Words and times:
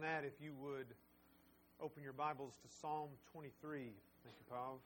that, 0.00 0.24
if 0.24 0.40
you 0.40 0.52
would 0.58 0.86
open 1.82 2.02
your 2.02 2.12
Bibles 2.12 2.54
to 2.62 2.68
Psalm 2.80 3.10
23. 3.30 3.92
Thank 4.24 4.36
you, 4.40 4.46
Pav. 4.48 4.80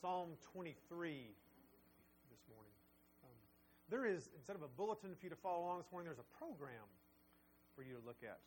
Psalm 0.00 0.30
23 0.52 0.74
this 2.30 2.42
morning. 2.48 2.76
Um, 3.22 3.36
there 3.90 4.06
is, 4.06 4.30
instead 4.34 4.56
of 4.56 4.62
a 4.62 4.72
bulletin 4.74 5.14
for 5.14 5.26
you 5.26 5.30
to 5.30 5.36
follow 5.36 5.62
along 5.62 5.78
this 5.78 5.92
morning, 5.92 6.06
there's 6.06 6.22
a 6.22 6.32
program 6.38 6.88
for 7.74 7.82
you 7.82 7.94
to 7.94 8.02
look 8.06 8.18
at. 8.24 8.40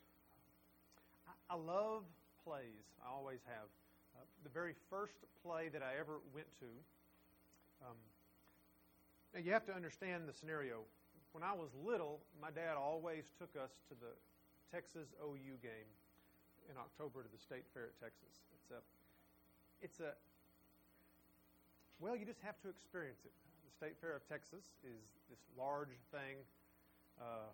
I, 1.28 1.54
I 1.54 1.56
love 1.56 2.04
plays, 2.44 2.84
I 3.06 3.14
always 3.14 3.40
have. 3.46 3.70
Uh, 4.18 4.26
the 4.44 4.50
very 4.50 4.74
first 4.90 5.22
play 5.44 5.70
that 5.70 5.84
I 5.84 6.00
ever 6.00 6.20
went 6.34 6.48
to, 6.60 6.70
um, 7.86 8.00
now 9.34 9.40
you 9.40 9.54
have 9.54 9.66
to 9.68 9.76
understand 9.76 10.28
the 10.28 10.34
scenario. 10.34 10.82
When 11.32 11.44
I 11.44 11.54
was 11.54 11.70
little, 11.86 12.20
my 12.42 12.50
dad 12.50 12.76
always 12.76 13.30
took 13.38 13.54
us 13.56 13.70
to 13.88 13.96
the 14.02 14.12
Texas 14.70 15.10
OU 15.18 15.58
game 15.66 15.90
in 16.70 16.78
October 16.78 17.26
to 17.26 17.30
the 17.34 17.42
State 17.42 17.66
Fair 17.74 17.90
at 17.90 17.98
Texas. 17.98 18.46
It's 18.54 18.70
a, 18.70 18.82
it's 19.82 20.00
a, 20.00 20.14
well, 21.98 22.14
you 22.14 22.22
just 22.22 22.42
have 22.46 22.62
to 22.62 22.70
experience 22.70 23.26
it. 23.26 23.34
The 23.66 23.74
State 23.74 23.98
Fair 23.98 24.14
of 24.14 24.22
Texas 24.30 24.78
is 24.86 25.02
this 25.26 25.42
large 25.58 25.98
thing, 26.14 26.38
uh, 27.18 27.50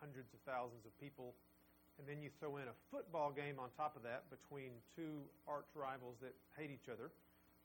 hundreds 0.00 0.32
of 0.32 0.40
thousands 0.48 0.88
of 0.88 0.96
people, 0.96 1.36
and 2.00 2.08
then 2.08 2.24
you 2.24 2.32
throw 2.40 2.56
in 2.56 2.72
a 2.72 2.76
football 2.88 3.28
game 3.28 3.60
on 3.60 3.68
top 3.76 3.92
of 3.92 4.02
that 4.08 4.24
between 4.32 4.72
two 4.96 5.28
arch 5.44 5.68
rivals 5.76 6.16
that 6.24 6.32
hate 6.56 6.72
each 6.72 6.88
other, 6.88 7.12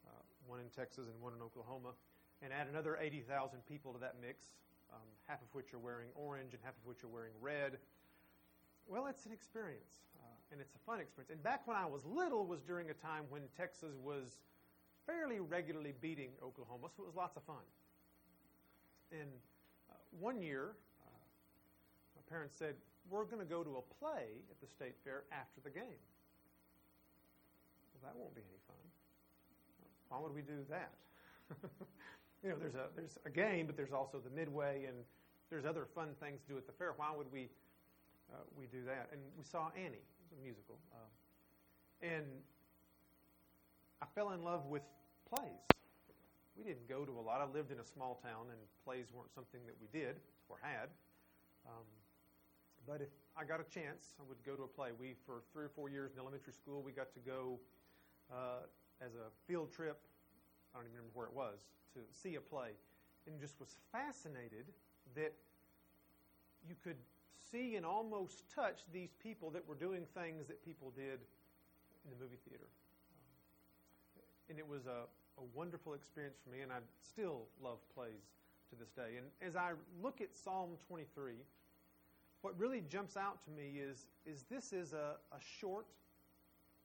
uh, 0.04 0.20
one 0.44 0.60
in 0.60 0.68
Texas 0.68 1.08
and 1.08 1.16
one 1.24 1.32
in 1.32 1.40
Oklahoma, 1.40 1.96
and 2.44 2.52
add 2.52 2.68
another 2.68 3.00
80,000 3.00 3.64
people 3.64 3.96
to 3.96 4.00
that 4.04 4.20
mix, 4.20 4.52
um, 4.92 5.08
half 5.24 5.40
of 5.40 5.48
which 5.56 5.72
are 5.72 5.80
wearing 5.80 6.12
orange 6.12 6.52
and 6.52 6.60
half 6.60 6.76
of 6.76 6.84
which 6.84 7.00
are 7.04 7.12
wearing 7.12 7.32
red 7.40 7.80
well, 8.92 9.06
it's 9.06 9.24
an 9.24 9.32
experience, 9.32 10.04
uh, 10.20 10.52
and 10.52 10.60
it's 10.60 10.74
a 10.76 10.82
fun 10.84 11.00
experience. 11.00 11.32
And 11.32 11.42
back 11.42 11.66
when 11.66 11.78
I 11.78 11.86
was 11.86 12.04
little 12.04 12.44
was 12.44 12.60
during 12.60 12.90
a 12.90 12.94
time 13.00 13.24
when 13.30 13.40
Texas 13.56 13.96
was 14.04 14.44
fairly 15.06 15.40
regularly 15.40 15.94
beating 16.02 16.28
Oklahoma, 16.44 16.88
so 16.94 17.02
it 17.02 17.06
was 17.06 17.16
lots 17.16 17.38
of 17.38 17.42
fun. 17.44 17.64
And 19.10 19.32
uh, 19.88 19.94
one 20.20 20.42
year, 20.42 20.76
uh, 21.08 21.24
my 22.16 22.22
parents 22.28 22.54
said, 22.54 22.74
We're 23.08 23.24
going 23.24 23.40
to 23.40 23.48
go 23.48 23.64
to 23.64 23.80
a 23.80 23.84
play 23.96 24.44
at 24.52 24.60
the 24.60 24.68
state 24.68 25.00
fair 25.02 25.24
after 25.32 25.64
the 25.64 25.70
game. 25.70 26.04
Well, 27.96 28.12
that 28.12 28.12
won't 28.12 28.34
be 28.34 28.42
any 28.44 28.60
fun. 28.68 28.76
Why 30.12 30.20
would 30.20 30.34
we 30.36 30.42
do 30.42 30.68
that? 30.68 30.92
you 32.44 32.50
know, 32.50 32.56
there's 32.60 32.76
a, 32.76 32.92
there's 32.94 33.16
a 33.24 33.30
game, 33.30 33.64
but 33.64 33.74
there's 33.74 33.92
also 33.96 34.20
the 34.20 34.36
midway, 34.36 34.84
and 34.84 34.96
there's 35.48 35.64
other 35.64 35.88
fun 35.94 36.08
things 36.20 36.42
to 36.42 36.52
do 36.52 36.58
at 36.58 36.66
the 36.66 36.72
fair. 36.76 36.92
Why 36.96 37.08
would 37.16 37.32
we 37.32 37.48
uh, 38.32 38.36
we 38.58 38.66
do 38.66 38.84
that. 38.84 39.08
And 39.12 39.20
we 39.36 39.44
saw 39.44 39.70
Annie, 39.76 40.00
it 40.00 40.38
a 40.38 40.42
musical. 40.42 40.78
Uh, 40.92 42.06
and 42.06 42.26
I 44.00 44.06
fell 44.14 44.32
in 44.32 44.42
love 44.42 44.66
with 44.66 44.82
plays. 45.28 45.50
We 46.56 46.64
didn't 46.64 46.88
go 46.88 47.04
to 47.04 47.12
a 47.12 47.20
lot. 47.20 47.40
I 47.40 47.46
lived 47.46 47.70
in 47.70 47.78
a 47.78 47.84
small 47.84 48.20
town, 48.22 48.46
and 48.50 48.58
plays 48.84 49.06
weren't 49.14 49.32
something 49.32 49.60
that 49.66 49.74
we 49.80 49.88
did 49.98 50.16
or 50.48 50.58
had. 50.60 50.88
Um, 51.66 51.86
but 52.86 53.00
if 53.00 53.08
I 53.36 53.44
got 53.44 53.60
a 53.60 53.64
chance, 53.64 54.14
I 54.20 54.24
would 54.28 54.42
go 54.44 54.56
to 54.56 54.64
a 54.64 54.68
play. 54.68 54.90
We, 54.98 55.14
for 55.24 55.42
three 55.52 55.64
or 55.64 55.68
four 55.68 55.88
years 55.88 56.12
in 56.12 56.18
elementary 56.18 56.52
school, 56.52 56.82
we 56.82 56.92
got 56.92 57.14
to 57.14 57.20
go 57.20 57.58
uh, 58.30 58.66
as 59.00 59.14
a 59.14 59.30
field 59.46 59.72
trip. 59.72 59.98
I 60.74 60.78
don't 60.78 60.86
even 60.86 60.96
remember 60.96 61.12
where 61.14 61.26
it 61.26 61.34
was 61.34 61.60
to 61.94 62.00
see 62.10 62.34
a 62.34 62.40
play, 62.40 62.70
and 63.26 63.40
just 63.40 63.60
was 63.60 63.76
fascinated 63.92 64.66
that 65.14 65.32
you 66.68 66.74
could 66.82 66.96
see 67.50 67.76
and 67.76 67.84
almost 67.84 68.44
touch 68.54 68.80
these 68.92 69.10
people 69.22 69.50
that 69.50 69.66
were 69.66 69.74
doing 69.74 70.06
things 70.14 70.46
that 70.48 70.64
people 70.64 70.92
did 70.94 71.20
in 72.04 72.10
the 72.10 72.16
movie 72.20 72.38
theater. 72.48 72.66
And 74.48 74.58
it 74.58 74.66
was 74.66 74.86
a, 74.86 75.06
a 75.38 75.44
wonderful 75.54 75.94
experience 75.94 76.36
for 76.42 76.50
me, 76.50 76.62
and 76.62 76.72
I 76.72 76.78
still 77.00 77.42
love 77.62 77.78
plays 77.94 78.34
to 78.70 78.76
this 78.76 78.90
day. 78.90 79.16
And 79.16 79.26
as 79.46 79.56
I 79.56 79.72
look 80.02 80.20
at 80.20 80.34
Psalm 80.34 80.70
23, 80.88 81.34
what 82.42 82.58
really 82.58 82.82
jumps 82.88 83.16
out 83.16 83.42
to 83.44 83.50
me 83.50 83.80
is, 83.80 84.06
is 84.26 84.44
this 84.50 84.72
is 84.72 84.92
a, 84.92 85.16
a 85.32 85.40
short 85.58 85.86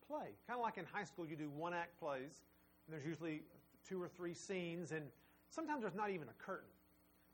play. 0.07 0.35
Kind 0.47 0.59
of 0.59 0.61
like 0.61 0.77
in 0.77 0.85
high 0.85 1.03
school, 1.03 1.25
you 1.25 1.35
do 1.35 1.49
one 1.49 1.73
act 1.73 1.99
plays, 1.99 2.43
and 2.85 2.93
there's 2.93 3.05
usually 3.05 3.41
two 3.87 4.01
or 4.01 4.07
three 4.07 4.33
scenes, 4.33 4.91
and 4.91 5.03
sometimes 5.49 5.81
there's 5.81 5.95
not 5.95 6.09
even 6.11 6.27
a 6.27 6.43
curtain. 6.43 6.69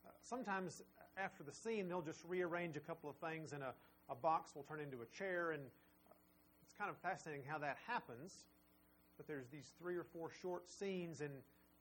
Uh, 0.05 0.09
sometimes 0.21 0.81
after 1.17 1.43
the 1.43 1.51
scene, 1.51 1.87
they'll 1.87 2.01
just 2.01 2.23
rearrange 2.27 2.77
a 2.77 2.79
couple 2.79 3.09
of 3.09 3.15
things, 3.17 3.53
and 3.53 3.63
a, 3.63 3.73
a 4.09 4.15
box 4.15 4.55
will 4.55 4.63
turn 4.63 4.79
into 4.79 5.01
a 5.01 5.17
chair. 5.17 5.51
And 5.51 5.63
it's 6.63 6.73
kind 6.73 6.89
of 6.89 6.97
fascinating 6.97 7.43
how 7.47 7.57
that 7.59 7.77
happens. 7.87 8.45
But 9.17 9.27
there's 9.27 9.47
these 9.49 9.71
three 9.79 9.95
or 9.95 10.03
four 10.03 10.31
short 10.41 10.69
scenes, 10.69 11.21
and 11.21 11.33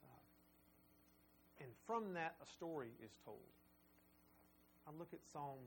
uh, 0.04 1.64
and 1.64 1.70
from 1.86 2.12
that, 2.14 2.36
a 2.42 2.46
story 2.46 2.90
is 3.02 3.12
told. 3.24 3.38
I 4.86 4.90
look 4.98 5.08
at 5.12 5.20
Psalm 5.32 5.58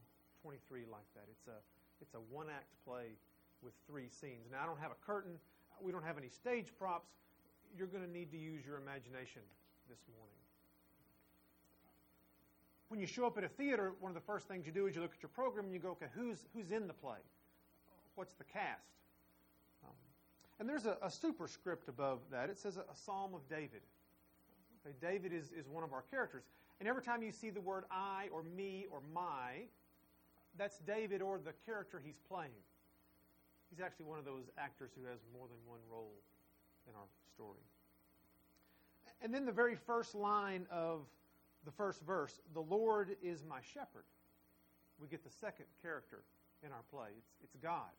23 0.44 0.86
like 0.92 1.10
that. 1.16 1.26
It's 1.32 1.48
a 1.48 1.58
it's 2.02 2.14
a 2.14 2.22
one 2.30 2.48
act 2.54 2.70
play 2.86 3.18
with 3.64 3.74
three 3.88 4.10
scenes. 4.10 4.52
Now 4.52 4.62
I 4.62 4.66
don't 4.68 4.80
have 4.80 4.92
a 4.92 5.02
curtain. 5.06 5.40
We 5.82 5.92
don't 5.92 6.06
have 6.06 6.18
any 6.18 6.30
stage 6.30 6.72
props. 6.78 7.10
You're 7.76 7.88
going 7.88 8.06
to 8.06 8.12
need 8.12 8.32
to 8.32 8.38
use 8.38 8.64
your 8.64 8.78
imagination 8.78 9.42
this 9.90 10.00
morning 10.16 10.45
when 12.90 13.00
you 13.00 13.08
show 13.08 13.26
up 13.26 13.38
at 13.38 13.44
a 13.44 13.50
theater, 13.50 13.94
one 14.00 14.10
of 14.10 14.16
the 14.16 14.26
first 14.26 14.48
things 14.48 14.66
you 14.66 14.72
do 14.72 14.88
is 14.88 14.96
you 14.96 15.02
look 15.02 15.14
at 15.14 15.22
your 15.22 15.30
program 15.30 15.66
and 15.66 15.74
you 15.74 15.80
go, 15.80 15.90
okay, 15.92 16.08
who's, 16.14 16.46
who's 16.54 16.72
in 16.72 16.88
the 16.88 16.94
play? 16.94 17.18
What's 18.16 18.34
the 18.34 18.44
cast? 18.44 18.94
Um, 19.84 19.96
and 20.60 20.70
there's 20.70 20.86
a, 20.86 20.98
a, 21.02 21.10
superscript 21.10 21.90
above 21.90 22.20
that. 22.32 22.50
It 22.50 22.58
says 22.58 22.78
a, 22.78 22.82
a 22.82 22.96
Psalm 22.96 23.34
of 23.34 23.42
David. 23.50 23.82
Okay, 24.86 24.96
David 25.02 25.34
is, 25.34 25.52
is 25.52 25.68
one 25.68 25.84
of 25.84 25.94
our 25.94 26.04
characters. 26.12 26.44
And 26.80 26.88
every 26.88 27.02
time 27.02 27.24
you 27.24 27.32
see 27.32 27.50
the 27.50 27.62
word 27.62 27.86
I 27.90 28.28
or 28.32 28.44
me 28.44 28.86
or 28.92 29.00
my, 29.14 29.64
that's 30.58 30.78
David 30.80 31.22
or 31.22 31.40
the 31.44 31.54
character 31.66 32.02
he's 32.04 32.20
playing. 32.30 32.52
He's 33.70 33.80
actually 33.82 34.06
one 34.06 34.20
of 34.20 34.26
those 34.26 34.46
actors 34.58 34.92
who 34.96 35.06
has 35.10 35.20
more 35.34 35.48
than 35.48 35.58
one 35.66 35.80
role 35.92 36.14
in 36.88 36.96
our 36.96 37.08
story. 37.34 37.60
And 39.22 39.34
then 39.34 39.46
the 39.46 39.52
very 39.52 39.76
first 39.76 40.14
line 40.14 40.68
of 40.70 41.02
the 41.66 41.72
first 41.72 42.02
verse, 42.02 42.40
the 42.54 42.62
Lord 42.62 43.16
is 43.24 43.44
my 43.48 43.60
shepherd. 43.74 44.06
We 45.02 45.08
get 45.08 45.24
the 45.24 45.32
second 45.42 45.66
character 45.82 46.22
in 46.64 46.72
our 46.72 46.84
play. 46.92 47.10
It's, 47.18 47.32
it's 47.44 47.56
God. 47.62 47.92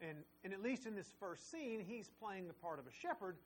And, 0.00 0.18
and 0.44 0.52
at 0.52 0.62
least 0.62 0.86
in 0.86 0.94
this 0.94 1.12
first 1.18 1.50
scene, 1.50 1.82
he's 1.86 2.10
playing 2.20 2.46
the 2.46 2.54
part 2.54 2.78
of 2.78 2.86
a 2.86 2.92
shepherd, 2.92 3.36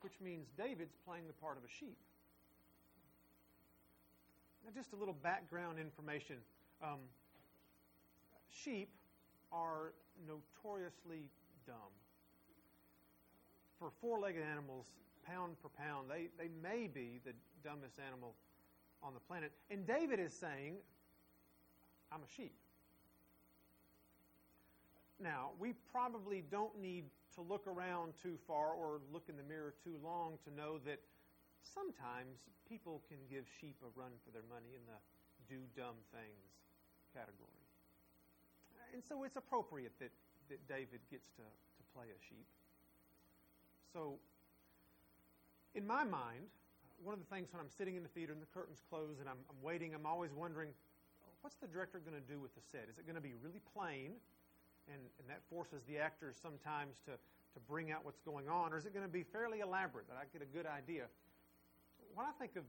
which 0.00 0.14
means 0.22 0.48
David's 0.56 0.94
playing 1.06 1.26
the 1.26 1.34
part 1.34 1.56
of 1.56 1.64
a 1.64 1.68
sheep. 1.68 1.98
Now, 4.64 4.72
just 4.74 4.92
a 4.92 4.96
little 4.96 5.16
background 5.22 5.78
information. 5.78 6.36
Um, 6.82 7.00
sheep 8.50 8.88
are 9.52 9.92
notoriously 10.26 11.28
dumb. 11.66 11.92
For 13.78 13.90
four 14.00 14.18
legged 14.18 14.42
animals, 14.42 14.86
pound 15.26 15.56
per 15.62 15.68
pound, 15.68 16.08
they, 16.08 16.28
they 16.38 16.48
may 16.62 16.86
be 16.86 17.20
the 17.24 17.32
dumbest 17.62 17.98
animal 17.98 18.34
on 19.04 19.12
the 19.14 19.20
planet. 19.20 19.52
And 19.70 19.86
David 19.86 20.18
is 20.18 20.32
saying, 20.32 20.76
I'm 22.10 22.20
a 22.20 22.30
sheep. 22.36 22.54
Now, 25.20 25.50
we 25.60 25.74
probably 25.92 26.42
don't 26.50 26.74
need 26.80 27.04
to 27.36 27.40
look 27.42 27.66
around 27.66 28.14
too 28.20 28.36
far 28.46 28.72
or 28.72 29.00
look 29.12 29.24
in 29.28 29.36
the 29.36 29.44
mirror 29.44 29.74
too 29.84 29.94
long 30.02 30.38
to 30.44 30.50
know 30.54 30.78
that 30.86 30.98
sometimes 31.62 32.40
people 32.68 33.02
can 33.08 33.18
give 33.30 33.44
sheep 33.60 33.76
a 33.82 33.90
run 33.98 34.10
for 34.24 34.32
their 34.32 34.46
money 34.48 34.74
in 34.74 34.82
the 34.86 34.98
do 35.48 35.60
dumb 35.76 35.98
things 36.10 36.50
category. 37.12 37.62
And 38.92 39.02
so 39.02 39.24
it's 39.24 39.36
appropriate 39.36 39.92
that, 40.00 40.10
that 40.48 40.60
David 40.68 41.00
gets 41.10 41.28
to, 41.36 41.42
to 41.42 41.82
play 41.94 42.06
a 42.06 42.18
sheep. 42.28 42.46
So, 43.92 44.18
in 45.74 45.86
my 45.86 46.04
mind, 46.04 46.50
one 47.02 47.14
of 47.14 47.20
the 47.20 47.30
things 47.32 47.48
when 47.52 47.60
I'm 47.60 47.70
sitting 47.70 47.96
in 47.96 48.02
the 48.02 48.12
theater 48.12 48.32
and 48.32 48.40
the 48.40 48.50
curtains 48.52 48.80
close 48.88 49.18
and 49.20 49.28
I'm, 49.28 49.40
I'm 49.50 49.60
waiting, 49.62 49.94
I'm 49.94 50.06
always 50.06 50.32
wondering, 50.32 50.70
what's 51.42 51.56
the 51.56 51.68
director 51.68 52.00
going 52.00 52.16
to 52.16 52.24
do 52.24 52.40
with 52.40 52.54
the 52.54 52.64
set? 52.72 52.88
Is 52.88 52.98
it 52.98 53.04
going 53.04 53.20
to 53.20 53.24
be 53.24 53.34
really 53.42 53.60
plain, 53.76 54.16
and, 54.88 55.00
and 55.20 55.26
that 55.28 55.44
forces 55.50 55.84
the 55.84 55.98
actors 55.98 56.36
sometimes 56.40 57.00
to, 57.04 57.12
to 57.12 57.58
bring 57.68 57.92
out 57.92 58.04
what's 58.04 58.20
going 58.20 58.48
on, 58.48 58.72
or 58.72 58.78
is 58.78 58.86
it 58.86 58.94
going 58.94 59.04
to 59.04 59.12
be 59.12 59.22
fairly 59.22 59.60
elaborate 59.60 60.08
that 60.08 60.16
I 60.16 60.24
get 60.32 60.40
a 60.40 60.48
good 60.48 60.66
idea? 60.66 61.04
When 62.14 62.24
I 62.24 62.32
think 62.38 62.56
of 62.56 62.64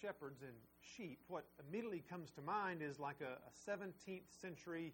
shepherds 0.00 0.42
and 0.42 0.54
sheep, 0.78 1.18
what 1.28 1.44
immediately 1.66 2.04
comes 2.08 2.30
to 2.32 2.42
mind 2.42 2.82
is 2.82 2.98
like 2.98 3.18
a, 3.20 3.40
a 3.42 3.52
17th 3.70 4.30
century 4.30 4.92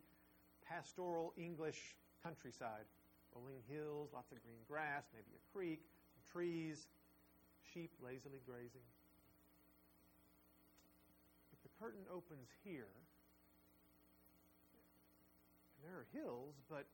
pastoral 0.66 1.34
English 1.36 1.96
countryside. 2.22 2.86
Rolling 3.34 3.60
hills, 3.68 4.10
lots 4.12 4.30
of 4.30 4.42
green 4.44 4.60
grass, 4.68 5.04
maybe 5.12 5.36
a 5.36 5.44
creek, 5.52 5.80
some 6.12 6.20
trees, 6.32 6.86
sheep 7.70 7.90
lazily 8.02 8.42
grazing. 8.46 8.86
But 11.50 11.62
the 11.62 11.72
curtain 11.78 12.04
opens 12.10 12.50
here, 12.64 12.90
and 15.76 15.80
there 15.86 15.98
are 15.98 16.08
hills, 16.12 16.58
but 16.68 16.86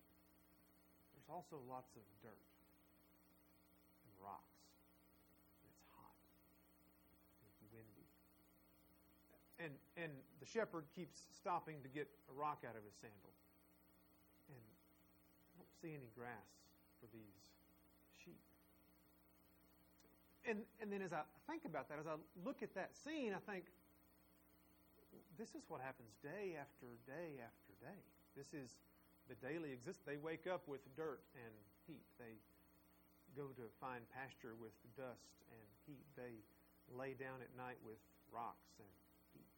there's 1.14 1.28
also 1.28 1.60
lots 1.68 1.92
of 1.96 2.04
dirt 2.22 2.44
and 4.04 4.12
rocks. 4.22 4.60
And 5.60 5.68
it's 5.72 5.88
hot. 5.92 6.16
It's 7.48 7.60
windy. 7.72 8.08
And, 9.60 9.74
and 9.98 10.12
the 10.40 10.46
shepherd 10.46 10.86
keeps 10.94 11.26
stopping 11.36 11.82
to 11.82 11.90
get 11.90 12.08
a 12.30 12.34
rock 12.34 12.64
out 12.64 12.78
of 12.78 12.84
his 12.86 12.94
sandal. 13.02 13.34
And 14.48 14.62
I 14.62 15.60
don't 15.60 15.74
see 15.82 15.92
any 15.92 16.08
grass 16.16 16.48
for 17.00 17.06
these. 17.12 17.57
And, 20.48 20.64
and 20.80 20.88
then 20.88 21.04
as 21.04 21.12
I 21.12 21.28
think 21.44 21.68
about 21.68 21.92
that, 21.92 22.00
as 22.00 22.08
I 22.08 22.16
look 22.40 22.64
at 22.64 22.72
that 22.72 22.96
scene, 23.04 23.36
I 23.36 23.42
think, 23.44 23.68
this 25.36 25.52
is 25.52 25.68
what 25.68 25.84
happens 25.84 26.08
day 26.24 26.56
after 26.56 26.88
day 27.04 27.36
after 27.36 27.72
day. 27.84 28.00
This 28.32 28.56
is 28.56 28.80
the 29.28 29.36
daily 29.44 29.76
existence. 29.76 30.08
They 30.08 30.16
wake 30.16 30.48
up 30.48 30.64
with 30.64 30.80
dirt 30.96 31.20
and 31.36 31.52
heat. 31.86 32.08
They 32.16 32.40
go 33.36 33.52
to 33.60 33.68
find 33.76 34.00
pasture 34.16 34.56
with 34.56 34.72
dust 34.96 35.36
and 35.52 35.68
heat. 35.84 36.08
They 36.16 36.40
lay 36.96 37.12
down 37.12 37.44
at 37.44 37.52
night 37.52 37.76
with 37.84 38.00
rocks 38.32 38.72
and 38.80 38.88
heat. 39.36 39.52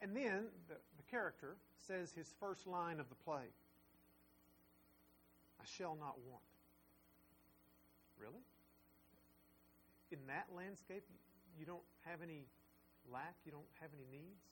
And 0.00 0.14
then 0.14 0.46
the, 0.70 0.78
the 0.96 1.06
character 1.10 1.58
says 1.82 2.12
his 2.14 2.30
first 2.38 2.66
line 2.66 3.00
of 3.00 3.08
the 3.08 3.18
play 3.26 3.50
I 5.60 5.66
shall 5.66 5.96
not 5.98 6.14
want. 6.30 6.49
Really? 8.20 8.42
In 10.12 10.18
that 10.26 10.46
landscape, 10.54 11.04
you 11.58 11.64
don't 11.64 11.82
have 12.02 12.20
any 12.22 12.46
lack, 13.10 13.34
you 13.44 13.52
don't 13.52 13.68
have 13.80 13.90
any 13.94 14.04
needs? 14.10 14.44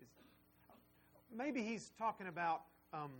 Is, 0.00 0.08
maybe 1.34 1.62
he's 1.62 1.92
talking 1.98 2.26
about 2.26 2.62
um, 2.92 3.10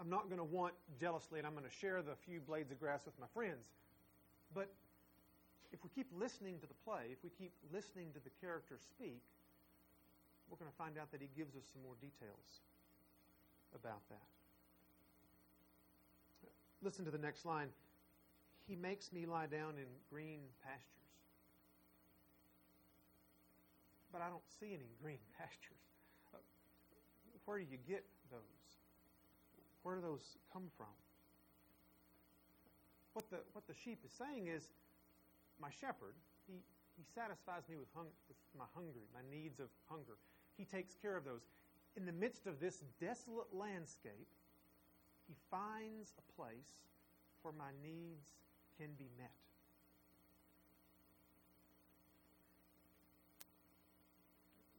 I'm 0.00 0.08
not 0.08 0.28
going 0.28 0.38
to 0.38 0.44
want 0.44 0.72
jealously 0.98 1.38
and 1.38 1.46
I'm 1.46 1.52
going 1.52 1.68
to 1.68 1.76
share 1.76 2.00
the 2.00 2.16
few 2.24 2.40
blades 2.40 2.72
of 2.72 2.80
grass 2.80 3.04
with 3.04 3.18
my 3.20 3.26
friends. 3.34 3.68
But 4.54 4.72
if 5.72 5.84
we 5.84 5.90
keep 5.94 6.08
listening 6.18 6.58
to 6.60 6.66
the 6.66 6.74
play, 6.84 7.12
if 7.12 7.18
we 7.22 7.30
keep 7.38 7.52
listening 7.72 8.08
to 8.14 8.20
the 8.24 8.30
character 8.40 8.76
speak, 8.80 9.20
we're 10.48 10.56
going 10.56 10.70
to 10.70 10.76
find 10.76 10.96
out 10.98 11.12
that 11.12 11.20
he 11.20 11.28
gives 11.36 11.54
us 11.54 11.62
some 11.72 11.82
more 11.82 11.94
details 12.00 12.64
about 13.74 14.00
that. 14.08 14.24
Listen 16.82 17.04
to 17.04 17.10
the 17.10 17.18
next 17.18 17.44
line. 17.44 17.68
He 18.70 18.76
makes 18.76 19.12
me 19.12 19.26
lie 19.26 19.50
down 19.50 19.74
in 19.82 19.90
green 20.08 20.46
pastures. 20.62 21.10
But 24.12 24.22
I 24.22 24.30
don't 24.30 24.46
see 24.60 24.70
any 24.70 24.94
green 25.02 25.18
pastures. 25.38 25.82
Uh, 26.32 26.38
where 27.46 27.58
do 27.58 27.66
you 27.68 27.78
get 27.88 28.04
those? 28.30 28.78
Where 29.82 29.96
do 29.96 30.02
those 30.02 30.38
come 30.52 30.70
from? 30.76 30.94
What 33.14 33.28
the, 33.30 33.38
what 33.54 33.66
the 33.66 33.74
sheep 33.74 33.98
is 34.06 34.12
saying 34.12 34.46
is, 34.46 34.70
my 35.60 35.70
shepherd, 35.80 36.14
he, 36.46 36.62
he 36.96 37.02
satisfies 37.12 37.66
me 37.68 37.74
with, 37.76 37.88
hung, 37.92 38.06
with 38.28 38.38
my 38.56 38.70
hunger, 38.72 39.02
my 39.12 39.26
needs 39.34 39.58
of 39.58 39.66
hunger. 39.90 40.14
He 40.56 40.64
takes 40.64 40.94
care 40.94 41.16
of 41.16 41.24
those. 41.24 41.42
In 41.96 42.06
the 42.06 42.12
midst 42.12 42.46
of 42.46 42.60
this 42.60 42.84
desolate 43.00 43.52
landscape, 43.52 44.30
He 45.26 45.34
finds 45.50 46.14
a 46.14 46.40
place 46.40 46.86
for 47.42 47.50
my 47.50 47.74
needs 47.82 48.30
can 48.80 48.96
be 48.96 49.12
met. 49.20 49.36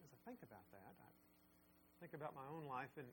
As 0.01 0.09
I 0.09 0.19
think 0.25 0.41
about 0.41 0.65
that, 0.73 0.93
I 0.97 1.95
think 2.01 2.17
about 2.17 2.33
my 2.33 2.41
own 2.49 2.65
life, 2.65 2.89
and 2.97 3.05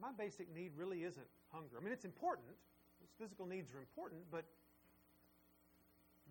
my 0.00 0.12
basic 0.16 0.48
need 0.56 0.72
really 0.76 1.04
isn't 1.04 1.28
hunger. 1.52 1.76
I 1.76 1.84
mean, 1.84 1.92
it's 1.92 2.06
important. 2.06 2.48
Those 3.00 3.12
physical 3.20 3.44
needs 3.44 3.68
are 3.74 3.80
important, 3.84 4.22
but 4.30 4.44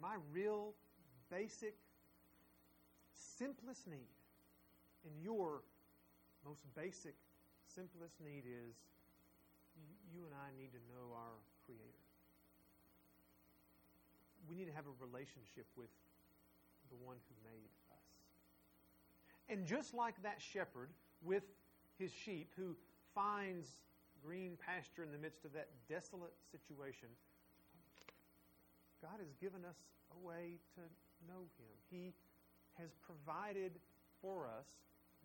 my 0.02 0.16
real, 0.32 0.74
basic, 1.30 1.76
simplest 3.14 3.86
need 3.86 4.10
and 5.06 5.14
your 5.22 5.62
most 6.44 6.64
basic, 6.76 7.14
simplest 7.76 8.20
need 8.20 8.44
is 8.50 8.74
you 10.12 10.26
and 10.26 10.34
I 10.34 10.50
need 10.58 10.72
to 10.74 10.82
know 10.90 11.14
our 11.14 11.38
Creator. 11.66 12.03
We 14.50 14.56
need 14.56 14.68
to 14.68 14.76
have 14.76 14.86
a 14.86 14.96
relationship 15.00 15.66
with 15.76 15.90
the 16.90 16.98
one 17.04 17.18
who 17.28 17.36
made 17.44 17.72
us. 17.92 18.06
And 19.50 19.66
just 19.66 19.94
like 19.94 20.16
that 20.24 20.42
shepherd 20.42 20.90
with 21.24 21.44
his 21.98 22.12
sheep 22.12 22.52
who 22.56 22.76
finds 23.14 23.68
green 24.24 24.58
pasture 24.58 25.04
in 25.04 25.12
the 25.12 25.18
midst 25.18 25.46
of 25.46 25.54
that 25.54 25.70
desolate 25.90 26.34
situation, 26.52 27.10
God 29.02 29.20
has 29.20 29.34
given 29.42 29.66
us 29.66 29.78
a 30.16 30.20
way 30.26 30.60
to 30.76 30.82
know 31.28 31.44
him. 31.60 31.74
He 31.92 32.14
has 32.80 32.90
provided 33.06 33.72
for 34.22 34.48
us 34.48 34.68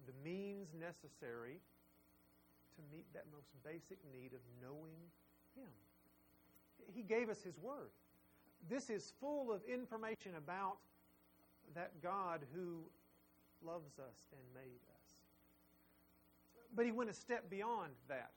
the 0.07 0.13
means 0.23 0.75
necessary 0.75 1.61
to 2.79 2.97
meet 2.97 3.07
that 3.13 3.25
most 3.35 3.51
basic 3.65 3.99
need 4.15 4.33
of 4.33 4.43
knowing 4.63 5.03
Him. 5.59 5.71
He 6.95 7.03
gave 7.03 7.29
us 7.29 7.43
His 7.43 7.59
Word. 7.59 7.91
This 8.69 8.91
is 8.91 9.13
full 9.21 9.53
of 9.53 9.61
information 9.73 10.33
about 10.37 10.79
that 11.75 12.03
God 12.03 12.41
who 12.55 12.81
loves 13.65 13.99
us 13.99 14.25
and 14.33 14.41
made 14.55 14.81
us. 14.91 15.09
But 16.75 16.85
He 16.85 16.93
went 16.93 17.11
a 17.11 17.15
step 17.15 17.51
beyond 17.51 17.93
that. 18.09 18.31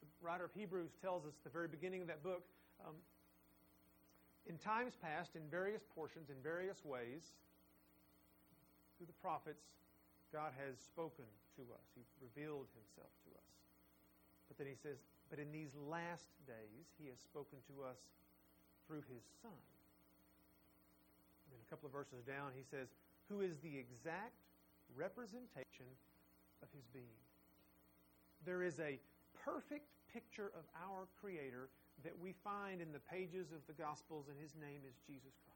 The 0.00 0.26
writer 0.26 0.44
of 0.44 0.52
Hebrews 0.54 0.90
tells 1.02 1.24
us 1.24 1.34
at 1.38 1.44
the 1.44 1.50
very 1.50 1.68
beginning 1.68 2.02
of 2.02 2.08
that 2.08 2.22
book 2.22 2.42
um, 2.86 2.94
in 4.46 4.58
times 4.58 4.92
past, 5.00 5.36
in 5.36 5.42
various 5.50 5.82
portions, 5.94 6.28
in 6.28 6.36
various 6.42 6.84
ways, 6.84 7.32
through 8.96 9.06
the 9.06 9.20
prophets, 9.24 9.64
God 10.32 10.52
has 10.58 10.76
spoken 10.78 11.24
to 11.56 11.62
us. 11.72 11.86
He 11.94 12.02
revealed 12.20 12.68
himself 12.76 13.10
to 13.24 13.30
us. 13.38 13.50
But 14.48 14.58
then 14.58 14.66
he 14.66 14.76
says, 14.76 15.00
but 15.30 15.38
in 15.38 15.50
these 15.50 15.72
last 15.74 16.28
days, 16.46 16.92
he 17.00 17.08
has 17.08 17.18
spoken 17.18 17.58
to 17.72 17.82
us 17.82 17.96
through 18.86 19.02
his 19.10 19.22
Son. 19.42 19.62
And 21.50 21.58
a 21.60 21.68
couple 21.70 21.86
of 21.86 21.92
verses 21.92 22.24
down, 22.24 22.52
he 22.54 22.64
says, 22.64 22.88
who 23.28 23.40
is 23.40 23.58
the 23.58 23.76
exact 23.76 24.36
representation 24.96 25.88
of 26.62 26.68
his 26.74 26.84
being. 26.92 27.20
There 28.44 28.62
is 28.62 28.80
a 28.80 29.00
perfect 29.44 29.88
picture 30.12 30.52
of 30.52 30.64
our 30.76 31.08
Creator 31.20 31.68
that 32.04 32.12
we 32.18 32.34
find 32.44 32.80
in 32.80 32.92
the 32.92 33.00
pages 33.00 33.52
of 33.52 33.64
the 33.66 33.72
Gospels, 33.72 34.26
and 34.28 34.36
his 34.38 34.52
name 34.60 34.84
is 34.84 34.94
Jesus 35.06 35.32
Christ. 35.46 35.54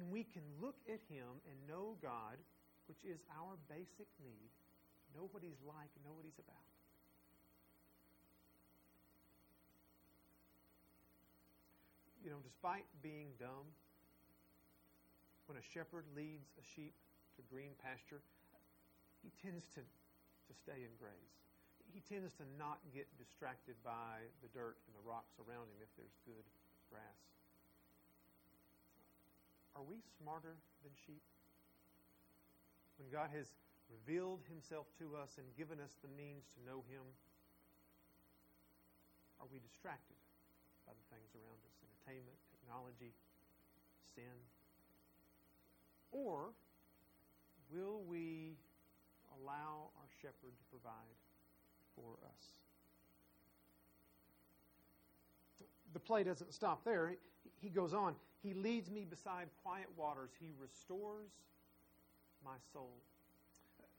And 0.00 0.10
we 0.10 0.24
can 0.24 0.42
look 0.62 0.76
at 0.88 1.00
Him 1.12 1.28
and 1.44 1.56
know 1.68 1.96
God, 2.00 2.38
which 2.86 3.04
is 3.04 3.20
our 3.36 3.58
basic 3.68 4.08
need, 4.22 4.50
know 5.14 5.28
what 5.32 5.42
He's 5.42 5.60
like, 5.66 5.90
know 6.04 6.14
what 6.14 6.24
He's 6.24 6.38
about. 6.38 6.69
You 12.30 12.38
know, 12.38 12.46
despite 12.46 12.86
being 13.02 13.34
dumb, 13.42 13.66
when 15.50 15.58
a 15.58 15.66
shepherd 15.74 16.06
leads 16.14 16.54
a 16.54 16.62
sheep 16.62 16.94
to 17.34 17.42
green 17.50 17.74
pasture, 17.82 18.22
he 19.18 19.34
tends 19.42 19.66
to, 19.74 19.82
to 19.82 20.52
stay 20.54 20.86
and 20.86 20.94
graze. 20.94 21.34
He 21.90 21.98
tends 22.06 22.30
to 22.38 22.46
not 22.54 22.78
get 22.94 23.10
distracted 23.18 23.74
by 23.82 24.30
the 24.46 24.50
dirt 24.54 24.78
and 24.86 24.94
the 24.94 25.02
rocks 25.02 25.42
around 25.42 25.74
him 25.74 25.82
if 25.82 25.90
there's 25.98 26.14
good 26.22 26.46
grass. 26.86 27.18
Are 29.74 29.82
we 29.82 29.98
smarter 30.22 30.54
than 30.86 30.94
sheep? 30.94 31.26
When 33.02 33.10
God 33.10 33.34
has 33.34 33.50
revealed 33.90 34.46
himself 34.46 34.86
to 35.02 35.18
us 35.18 35.34
and 35.34 35.50
given 35.58 35.82
us 35.82 35.98
the 35.98 36.14
means 36.14 36.46
to 36.54 36.62
know 36.62 36.86
him, 36.86 37.02
are 39.42 39.50
we 39.50 39.58
distracted 39.58 40.22
by 40.86 40.94
the 40.94 41.06
things 41.10 41.34
around 41.34 41.58
us? 41.66 41.79
Entertainment, 42.06 42.36
technology, 42.50 43.12
sin? 44.14 44.24
Or 46.12 46.50
will 47.72 48.02
we 48.08 48.56
allow 49.40 49.90
our 49.96 50.08
shepherd 50.20 50.56
to 50.56 50.64
provide 50.70 50.92
for 51.94 52.16
us? 52.26 52.42
The 55.92 56.00
play 56.00 56.24
doesn't 56.24 56.52
stop 56.52 56.84
there. 56.84 57.14
He 57.60 57.68
goes 57.68 57.92
on. 57.92 58.14
He 58.42 58.54
leads 58.54 58.90
me 58.90 59.06
beside 59.08 59.48
quiet 59.62 59.88
waters. 59.96 60.30
He 60.40 60.52
restores 60.58 61.30
my 62.44 62.56
soul. 62.72 62.96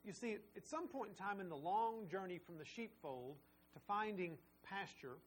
You 0.04 0.14
see, 0.14 0.38
at 0.58 0.66
some 0.66 0.88
point 0.88 1.12
in 1.12 1.16
time 1.16 1.40
in 1.40 1.50
the 1.50 1.56
long 1.56 2.08
journey 2.10 2.40
from 2.44 2.58
the 2.58 2.66
sheepfold 2.66 3.36
to 3.74 3.80
finding 3.88 4.38
pasture, 4.64 5.18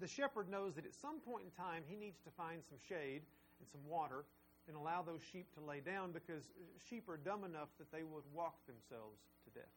the 0.00 0.08
shepherd 0.08 0.48
knows 0.48 0.74
that 0.74 0.84
at 0.84 0.94
some 0.94 1.20
point 1.20 1.44
in 1.44 1.52
time 1.52 1.82
he 1.86 1.94
needs 1.94 2.18
to 2.24 2.30
find 2.30 2.62
some 2.68 2.78
shade 2.88 3.22
and 3.60 3.68
some 3.70 3.84
water 3.86 4.24
and 4.66 4.76
allow 4.76 5.02
those 5.02 5.20
sheep 5.32 5.52
to 5.54 5.60
lay 5.60 5.80
down 5.80 6.12
because 6.12 6.48
uh, 6.56 6.64
sheep 6.88 7.08
are 7.08 7.16
dumb 7.16 7.44
enough 7.44 7.68
that 7.78 7.92
they 7.92 8.02
would 8.02 8.24
walk 8.32 8.54
themselves 8.66 9.20
to 9.44 9.50
death. 9.50 9.76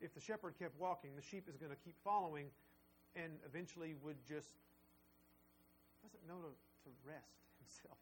If 0.00 0.14
the 0.14 0.20
shepherd 0.20 0.54
kept 0.58 0.78
walking, 0.78 1.16
the 1.16 1.22
sheep 1.22 1.48
is 1.48 1.56
going 1.56 1.72
to 1.72 1.80
keep 1.84 1.96
following 2.04 2.46
and 3.16 3.32
eventually 3.46 3.94
would 4.02 4.16
just 4.28 4.48
doesn't 6.02 6.26
know 6.28 6.40
to, 6.44 6.52
to 6.84 6.90
rest 7.04 7.40
himself. 7.60 7.98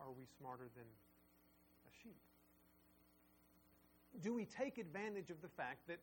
Are 0.00 0.10
we 0.10 0.26
smarter 0.38 0.66
than 0.74 0.84
a 0.84 1.92
sheep? 2.02 2.18
Do 4.22 4.34
we 4.34 4.44
take 4.44 4.78
advantage 4.78 5.30
of 5.30 5.40
the 5.42 5.48
fact 5.48 5.86
that 5.88 5.98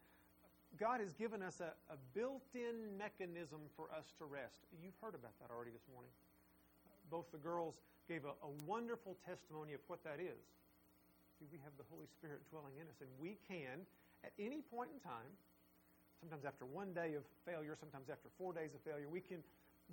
God 0.80 1.00
has 1.02 1.14
given 1.14 1.42
us 1.44 1.60
a, 1.60 1.74
a 1.92 1.98
built 2.14 2.48
in 2.56 2.98
mechanism 2.98 3.60
for 3.76 3.92
us 3.92 4.14
to 4.20 4.26
rest? 4.26 4.64
You've 4.82 4.98
heard 5.02 5.16
about 5.16 5.38
that 5.40 5.52
already 5.52 5.72
this 5.72 5.86
morning. 5.92 6.12
Both 7.10 7.32
the 7.32 7.42
girls 7.42 7.80
gave 8.08 8.24
a, 8.24 8.34
a 8.44 8.52
wonderful 8.66 9.18
testimony 9.28 9.74
of 9.74 9.82
what 9.88 10.04
that 10.04 10.20
is. 10.20 10.42
See, 11.40 11.46
we 11.52 11.60
have 11.64 11.76
the 11.78 11.88
Holy 11.92 12.08
Spirit 12.08 12.42
dwelling 12.50 12.78
in 12.80 12.88
us, 12.88 13.02
and 13.02 13.10
we 13.20 13.38
can, 13.48 13.84
at 14.24 14.32
any 14.40 14.62
point 14.62 14.90
in 14.94 15.00
time, 15.04 15.28
sometimes 16.20 16.46
after 16.46 16.66
one 16.66 16.94
day 16.94 17.16
of 17.18 17.24
failure, 17.46 17.76
sometimes 17.76 18.10
after 18.10 18.30
four 18.38 18.54
days 18.54 18.72
of 18.74 18.82
failure, 18.82 19.10
we 19.10 19.20
can 19.20 19.44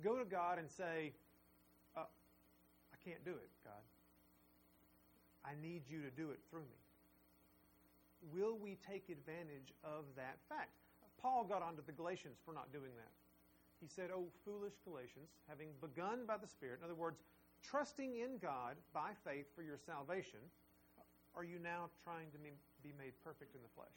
go 0.03 0.15
to 0.17 0.25
God 0.25 0.59
and 0.59 0.69
say, 0.69 1.11
uh, 1.97 2.05
I 2.07 2.97
can't 3.03 3.23
do 3.25 3.31
it, 3.31 3.49
God. 3.65 3.83
I 5.43 5.57
need 5.61 5.83
you 5.89 6.01
to 6.01 6.11
do 6.11 6.31
it 6.31 6.39
through 6.49 6.67
me. 6.69 6.79
Will 8.33 8.57
we 8.57 8.77
take 8.83 9.09
advantage 9.09 9.73
of 9.83 10.05
that 10.15 10.37
fact? 10.47 10.75
Paul 11.21 11.43
got 11.43 11.61
onto 11.61 11.83
the 11.85 11.91
Galatians 11.91 12.37
for 12.45 12.53
not 12.53 12.71
doing 12.71 12.91
that. 12.95 13.11
He 13.79 13.87
said, 13.87 14.11
Oh, 14.11 14.27
foolish 14.43 14.75
Galatians, 14.83 15.31
having 15.47 15.69
begun 15.79 16.27
by 16.27 16.37
the 16.37 16.47
Spirit, 16.47 16.79
in 16.79 16.85
other 16.85 16.99
words, 16.99 17.23
trusting 17.63 18.19
in 18.19 18.39
God 18.39 18.75
by 18.93 19.11
faith 19.23 19.47
for 19.55 19.63
your 19.63 19.79
salvation, 19.79 20.39
are 21.35 21.43
you 21.43 21.59
now 21.59 21.87
trying 22.03 22.31
to 22.31 22.39
be 22.39 22.91
made 22.97 23.15
perfect 23.23 23.55
in 23.55 23.61
the 23.63 23.71
flesh? 23.75 23.95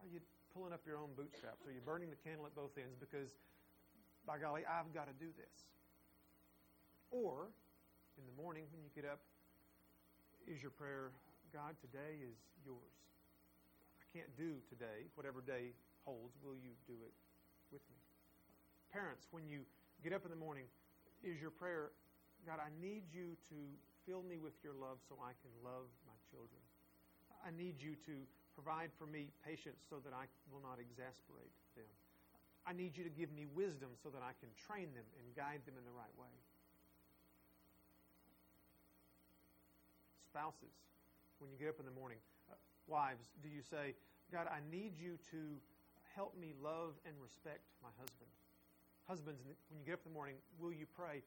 Are 0.00 0.08
you 0.08 0.20
pulling 0.52 0.72
up 0.72 0.84
your 0.84 0.98
own 0.98 1.12
bootstraps? 1.16 1.64
Are 1.64 1.72
you 1.72 1.80
burning 1.84 2.10
the 2.10 2.20
candle 2.20 2.44
at 2.44 2.54
both 2.54 2.76
ends 2.76 2.96
because 2.98 3.32
by 4.28 4.36
golly, 4.36 4.60
I've 4.68 4.92
got 4.92 5.08
to 5.08 5.16
do 5.16 5.32
this. 5.40 5.64
Or, 7.10 7.48
in 8.20 8.28
the 8.28 8.36
morning 8.36 8.68
when 8.68 8.84
you 8.84 8.92
get 8.92 9.08
up, 9.08 9.24
is 10.44 10.60
your 10.60 10.70
prayer, 10.70 11.16
God, 11.52 11.80
today 11.80 12.20
is 12.20 12.36
yours. 12.60 12.96
I 14.00 14.04
can't 14.12 14.28
do 14.36 14.60
today, 14.68 15.08
whatever 15.16 15.40
day 15.40 15.72
holds, 16.04 16.36
will 16.44 16.56
you 16.56 16.76
do 16.84 16.96
it 17.04 17.14
with 17.72 17.80
me? 17.88 18.00
Parents, 18.92 19.24
when 19.32 19.48
you 19.48 19.64
get 20.04 20.12
up 20.12 20.24
in 20.24 20.32
the 20.32 20.40
morning, 20.40 20.68
is 21.24 21.40
your 21.40 21.52
prayer, 21.52 21.92
God, 22.44 22.60
I 22.60 22.68
need 22.80 23.08
you 23.12 23.36
to 23.48 23.58
fill 24.04 24.24
me 24.24 24.36
with 24.36 24.56
your 24.60 24.76
love 24.76 25.00
so 25.08 25.16
I 25.20 25.32
can 25.40 25.52
love 25.64 25.88
my 26.04 26.16
children. 26.28 26.60
I 27.44 27.52
need 27.52 27.80
you 27.80 27.96
to 28.08 28.14
provide 28.52 28.92
for 28.96 29.06
me 29.06 29.32
patience 29.44 29.80
so 29.88 30.00
that 30.04 30.12
I 30.12 30.28
will 30.52 30.64
not 30.64 30.80
exasperate 30.80 31.52
them. 31.76 31.88
I 32.68 32.76
need 32.76 32.96
you 32.96 33.04
to 33.04 33.12
give 33.12 33.32
me 33.32 33.48
wisdom 33.48 33.96
so 34.02 34.12
that 34.12 34.20
I 34.20 34.36
can 34.36 34.52
train 34.68 34.92
them 34.92 35.06
and 35.16 35.24
guide 35.32 35.64
them 35.64 35.80
in 35.80 35.84
the 35.88 35.94
right 35.96 36.12
way. 36.20 36.32
Spouses, 40.28 40.76
when 41.40 41.50
you 41.50 41.58
get 41.58 41.68
up 41.68 41.80
in 41.80 41.86
the 41.86 41.94
morning, 41.94 42.18
uh, 42.50 42.54
wives, 42.86 43.24
do 43.42 43.48
you 43.48 43.62
say, 43.62 43.94
God, 44.30 44.46
I 44.46 44.60
need 44.70 44.98
you 44.98 45.18
to 45.30 45.40
help 46.14 46.36
me 46.36 46.54
love 46.62 46.98
and 47.06 47.14
respect 47.22 47.64
my 47.82 47.90
husband? 47.98 48.30
Husbands, 49.06 49.40
when 49.70 49.80
you 49.80 49.86
get 49.86 49.98
up 49.98 50.04
in 50.04 50.12
the 50.12 50.16
morning, 50.16 50.36
will 50.60 50.72
you 50.72 50.84
pray, 50.84 51.24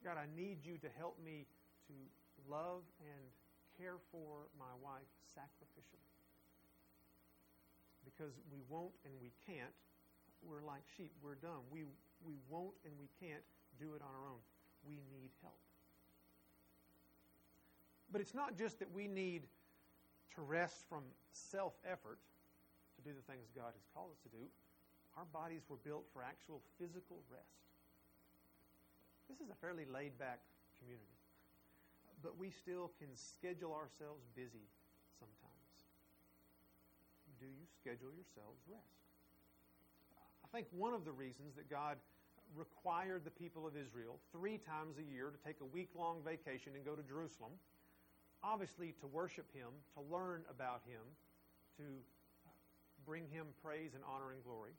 God, 0.00 0.16
I 0.16 0.26
need 0.32 0.64
you 0.64 0.78
to 0.80 0.88
help 0.96 1.20
me 1.20 1.44
to 1.86 1.94
love 2.48 2.82
and 3.04 3.22
care 3.76 4.00
for 4.10 4.48
my 4.56 4.72
wife 4.80 5.10
sacrificially? 5.28 6.08
Because 8.04 8.32
we 8.50 8.64
won't 8.68 8.96
and 9.04 9.12
we 9.20 9.30
can't 9.44 9.76
we're 10.42 10.62
like 10.66 10.82
sheep. 10.96 11.12
We're 11.22 11.38
dumb. 11.38 11.62
We, 11.70 11.86
we 12.26 12.34
won't 12.50 12.74
and 12.84 12.92
we 12.98 13.06
can't 13.22 13.42
do 13.78 13.94
it 13.94 14.02
on 14.02 14.10
our 14.10 14.26
own. 14.26 14.42
We 14.82 14.98
need 15.10 15.30
help. 15.42 15.58
But 18.12 18.20
it's 18.20 18.34
not 18.34 18.58
just 18.58 18.78
that 18.78 18.92
we 18.92 19.08
need 19.08 19.42
to 20.36 20.42
rest 20.42 20.84
from 20.88 21.02
self 21.32 21.72
effort 21.84 22.20
to 22.96 23.00
do 23.02 23.16
the 23.16 23.24
things 23.24 23.48
God 23.56 23.72
has 23.72 23.84
called 23.96 24.12
us 24.12 24.20
to 24.28 24.28
do. 24.28 24.44
Our 25.16 25.24
bodies 25.32 25.64
were 25.68 25.80
built 25.80 26.04
for 26.12 26.22
actual 26.22 26.60
physical 26.78 27.24
rest. 27.32 27.64
This 29.28 29.40
is 29.40 29.48
a 29.48 29.56
fairly 29.64 29.84
laid 29.88 30.16
back 30.20 30.40
community, 30.80 31.16
but 32.22 32.36
we 32.36 32.52
still 32.52 32.92
can 33.00 33.08
schedule 33.16 33.72
ourselves 33.72 34.24
busy 34.36 34.68
sometimes. 35.16 35.72
Do 37.40 37.48
you 37.48 37.64
schedule 37.80 38.12
yourselves 38.12 38.60
rest? 38.68 39.00
I 40.44 40.48
think 40.52 40.68
one 40.72 40.92
of 40.92 41.04
the 41.04 41.12
reasons 41.12 41.56
that 41.56 41.68
God 41.68 41.96
required 42.54 43.24
the 43.24 43.32
people 43.32 43.66
of 43.66 43.72
Israel 43.76 44.20
three 44.32 44.58
times 44.58 45.00
a 45.00 45.06
year 45.06 45.32
to 45.32 45.40
take 45.40 45.60
a 45.60 45.64
week 45.64 45.88
long 45.96 46.20
vacation 46.20 46.72
and 46.76 46.84
go 46.84 46.92
to 46.92 47.02
Jerusalem, 47.02 47.52
obviously 48.44 48.94
to 49.00 49.06
worship 49.06 49.46
Him, 49.54 49.68
to 49.94 50.00
learn 50.12 50.42
about 50.50 50.82
Him, 50.86 51.02
to 51.78 51.84
bring 53.06 53.26
Him 53.28 53.46
praise 53.62 53.94
and 53.94 54.02
honor 54.04 54.32
and 54.32 54.42
glory, 54.44 54.72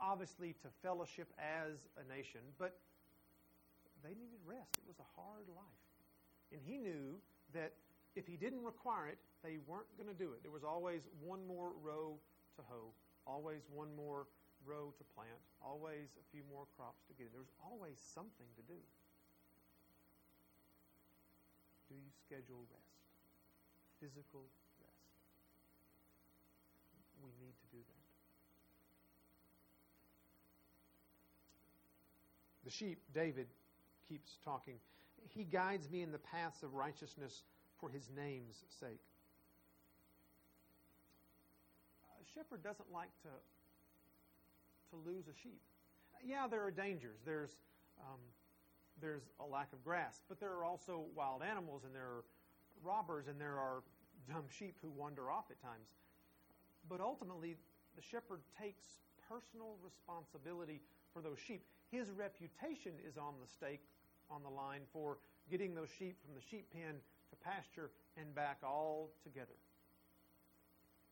obviously 0.00 0.54
to 0.62 0.68
fellowship 0.82 1.28
as 1.38 1.88
a 1.96 2.04
nation, 2.08 2.40
but 2.58 2.78
they 4.02 4.10
needed 4.10 4.40
rest. 4.44 4.76
It 4.76 4.84
was 4.86 5.00
a 5.00 5.20
hard 5.20 5.48
life. 5.48 5.84
And 6.52 6.60
He 6.64 6.76
knew 6.76 7.16
that 7.54 7.72
if 8.16 8.26
He 8.26 8.36
didn't 8.36 8.62
require 8.62 9.08
it, 9.08 9.18
they 9.42 9.58
weren't 9.66 9.90
going 9.96 10.08
to 10.08 10.16
do 10.16 10.32
it. 10.32 10.42
There 10.42 10.52
was 10.52 10.64
always 10.64 11.02
one 11.20 11.46
more 11.46 11.72
row 11.82 12.16
to 12.56 12.62
hoe, 12.68 12.92
always 13.26 13.62
one 13.72 13.88
more 13.96 14.26
row 14.64 14.92
to 14.96 15.04
plant, 15.16 15.40
always 15.60 16.16
a 16.16 16.24
few 16.32 16.42
more 16.48 16.64
crops 16.76 17.04
to 17.08 17.12
get 17.14 17.28
in. 17.28 17.38
was 17.38 17.52
always 17.60 18.00
something 18.00 18.48
to 18.56 18.62
do. 18.64 18.80
Do 21.94 22.00
you 22.02 22.10
schedule 22.26 22.66
rest? 22.74 22.98
Physical 24.00 24.42
rest. 24.82 25.06
We 27.22 27.30
need 27.38 27.54
to 27.54 27.66
do 27.70 27.78
that. 27.78 28.04
The 32.64 32.70
sheep, 32.70 32.98
David 33.14 33.46
keeps 34.08 34.38
talking. 34.44 34.74
He 35.28 35.44
guides 35.44 35.88
me 35.88 36.02
in 36.02 36.10
the 36.10 36.18
paths 36.18 36.64
of 36.64 36.74
righteousness 36.74 37.44
for 37.78 37.88
his 37.90 38.10
name's 38.16 38.64
sake. 38.80 39.00
A 42.20 42.24
shepherd 42.34 42.64
doesn't 42.64 42.90
like 42.92 43.10
to 43.22 43.30
to 44.90 45.10
lose 45.10 45.28
a 45.28 45.36
sheep. 45.42 45.60
Yeah, 46.24 46.46
there 46.48 46.62
are 46.64 46.70
dangers. 46.70 47.18
There's, 47.24 47.50
um, 48.00 48.20
there's 49.00 49.22
a 49.40 49.46
lack 49.46 49.72
of 49.72 49.82
grass, 49.84 50.22
but 50.28 50.40
there 50.40 50.52
are 50.52 50.64
also 50.64 51.04
wild 51.14 51.42
animals, 51.42 51.82
and 51.84 51.94
there 51.94 52.02
are 52.06 52.24
robbers, 52.82 53.26
and 53.28 53.40
there 53.40 53.58
are 53.58 53.82
dumb 54.28 54.44
sheep 54.48 54.76
who 54.82 54.90
wander 54.90 55.30
off 55.30 55.44
at 55.50 55.60
times. 55.60 55.88
But 56.88 57.00
ultimately, 57.00 57.56
the 57.96 58.02
shepherd 58.02 58.40
takes 58.60 58.84
personal 59.28 59.76
responsibility 59.82 60.80
for 61.12 61.22
those 61.22 61.38
sheep. 61.38 61.64
His 61.90 62.10
reputation 62.10 62.92
is 63.06 63.16
on 63.16 63.34
the 63.40 63.48
stake, 63.48 63.82
on 64.30 64.42
the 64.42 64.50
line 64.50 64.82
for 64.92 65.18
getting 65.50 65.74
those 65.74 65.88
sheep 65.98 66.16
from 66.24 66.34
the 66.34 66.40
sheep 66.40 66.66
pen 66.72 66.96
to 67.30 67.36
pasture 67.36 67.90
and 68.16 68.34
back 68.34 68.58
all 68.62 69.10
together. 69.22 69.56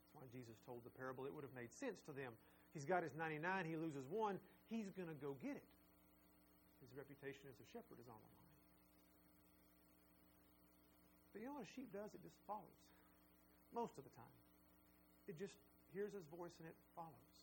That's 0.01 0.13
why 0.15 0.27
Jesus 0.33 0.57
told 0.67 0.85
the 0.85 0.91
parable. 0.91 1.27
It 1.27 1.35
would 1.35 1.45
have 1.45 1.55
made 1.55 1.73
sense 1.73 2.01
to 2.07 2.13
them 2.13 2.33
He's 2.73 2.85
got 2.85 3.03
his 3.03 3.13
99, 3.17 3.65
he 3.67 3.77
loses 3.77 4.05
one, 4.09 4.39
he's 4.69 4.91
going 4.97 5.09
to 5.09 5.15
go 5.15 5.37
get 5.43 5.57
it. 5.57 5.65
His 6.83 6.91
reputation 6.99 7.47
as 7.47 7.57
a 7.63 7.67
shepherd 7.71 8.03
is 8.03 8.11
on 8.11 8.19
the 8.19 8.33
line. 8.35 8.59
But 11.31 11.41
you 11.41 11.47
know 11.47 11.57
what 11.57 11.65
a 11.65 11.73
sheep 11.73 11.95
does? 11.95 12.13
It 12.13 12.21
just 12.21 12.37
follows. 12.45 12.83
Most 13.73 13.97
of 13.97 14.05
the 14.05 14.13
time. 14.13 14.37
It 15.31 15.39
just 15.39 15.55
hears 15.95 16.13
his 16.13 16.27
voice 16.29 16.59
and 16.59 16.67
it 16.67 16.77
follows. 16.93 17.37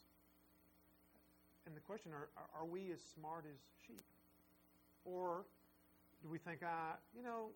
And 1.66 1.76
the 1.76 1.82
question 1.82 2.12
are, 2.12 2.30
are 2.36 2.66
we 2.66 2.92
as 2.92 3.00
smart 3.02 3.46
as 3.48 3.58
sheep? 3.88 4.06
Or 5.06 5.46
do 6.22 6.30
we 6.30 6.38
think, 6.38 6.62
ah, 6.66 7.00
you 7.16 7.24
know, 7.24 7.50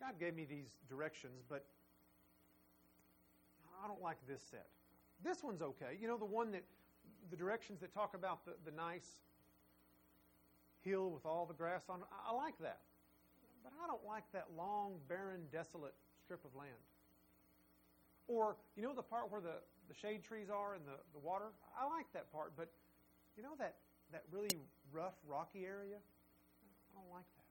God 0.00 0.18
gave 0.18 0.34
me 0.34 0.44
these 0.44 0.80
directions, 0.88 1.42
but 1.48 1.64
I 3.82 3.86
don't 3.86 4.02
like 4.02 4.16
this 4.28 4.42
set. 4.50 4.66
This 5.22 5.44
one's 5.44 5.62
okay. 5.62 5.96
You 6.00 6.08
know, 6.08 6.16
the 6.16 6.24
one 6.24 6.50
that 6.52 6.64
the 7.30 7.36
directions 7.36 7.80
that 7.80 7.94
talk 7.94 8.14
about 8.14 8.44
the, 8.44 8.52
the 8.64 8.74
nice 8.74 9.20
hill 10.84 11.10
with 11.10 11.26
all 11.26 11.46
the 11.46 11.54
grass 11.54 11.82
on 11.88 12.00
it, 12.00 12.06
I, 12.10 12.32
like 12.34 12.58
that. 12.60 12.80
But 13.62 13.72
I 13.82 13.86
don't 13.86 14.04
like 14.06 14.24
that 14.32 14.48
long, 14.56 14.94
barren, 15.08 15.42
desolate 15.52 15.94
strip 16.24 16.44
of 16.44 16.54
land. 16.56 16.80
Or, 18.28 18.56
you 18.76 18.82
know 18.82 18.94
the 18.94 19.02
part 19.02 19.30
where 19.30 19.40
the, 19.40 19.58
the 19.88 19.94
shade 19.94 20.22
trees 20.22 20.48
are 20.48 20.74
and 20.74 20.86
the, 20.86 20.96
the 21.12 21.18
water? 21.18 21.50
I 21.74 21.84
like 21.86 22.06
that 22.14 22.32
part, 22.32 22.52
but 22.56 22.70
you 23.36 23.42
know 23.42 23.58
that, 23.58 23.74
that 24.12 24.24
really 24.30 24.54
rough, 24.92 25.18
rocky 25.26 25.66
area? 25.66 25.98
I 25.98 26.90
don't 26.94 27.10
like 27.12 27.26
that. 27.36 27.50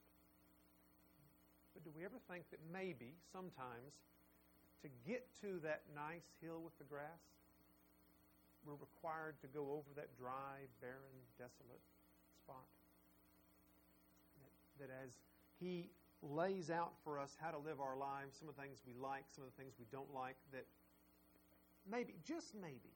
But 1.74 1.83
do 1.83 1.91
we 1.95 2.05
ever 2.05 2.17
think 2.31 2.50
that 2.51 2.59
maybe, 2.71 3.13
sometimes, 3.31 3.93
to 4.81 4.88
get 5.05 5.27
to 5.43 5.59
that 5.63 5.83
nice 5.91 6.25
hill 6.41 6.63
with 6.63 6.75
the 6.79 6.88
grass, 6.88 7.24
we're 8.65 8.79
required 8.79 9.36
to 9.41 9.48
go 9.48 9.71
over 9.71 9.91
that 9.95 10.15
dry, 10.19 10.67
barren, 10.81 11.19
desolate 11.38 11.83
spot? 12.43 12.67
That, 14.79 14.89
as 15.03 15.12
He 15.59 15.89
lays 16.21 16.69
out 16.69 16.93
for 17.03 17.19
us 17.19 17.36
how 17.39 17.51
to 17.51 17.57
live 17.57 17.79
our 17.79 17.98
lives, 17.98 18.36
some 18.39 18.50
of 18.50 18.55
the 18.55 18.62
things 18.62 18.81
we 18.88 18.93
like, 18.93 19.24
some 19.27 19.43
of 19.43 19.51
the 19.55 19.57
things 19.62 19.74
we 19.79 19.86
don't 19.91 20.13
like, 20.13 20.36
that 20.51 20.65
maybe, 21.89 22.15
just 22.27 22.55
maybe, 22.55 22.95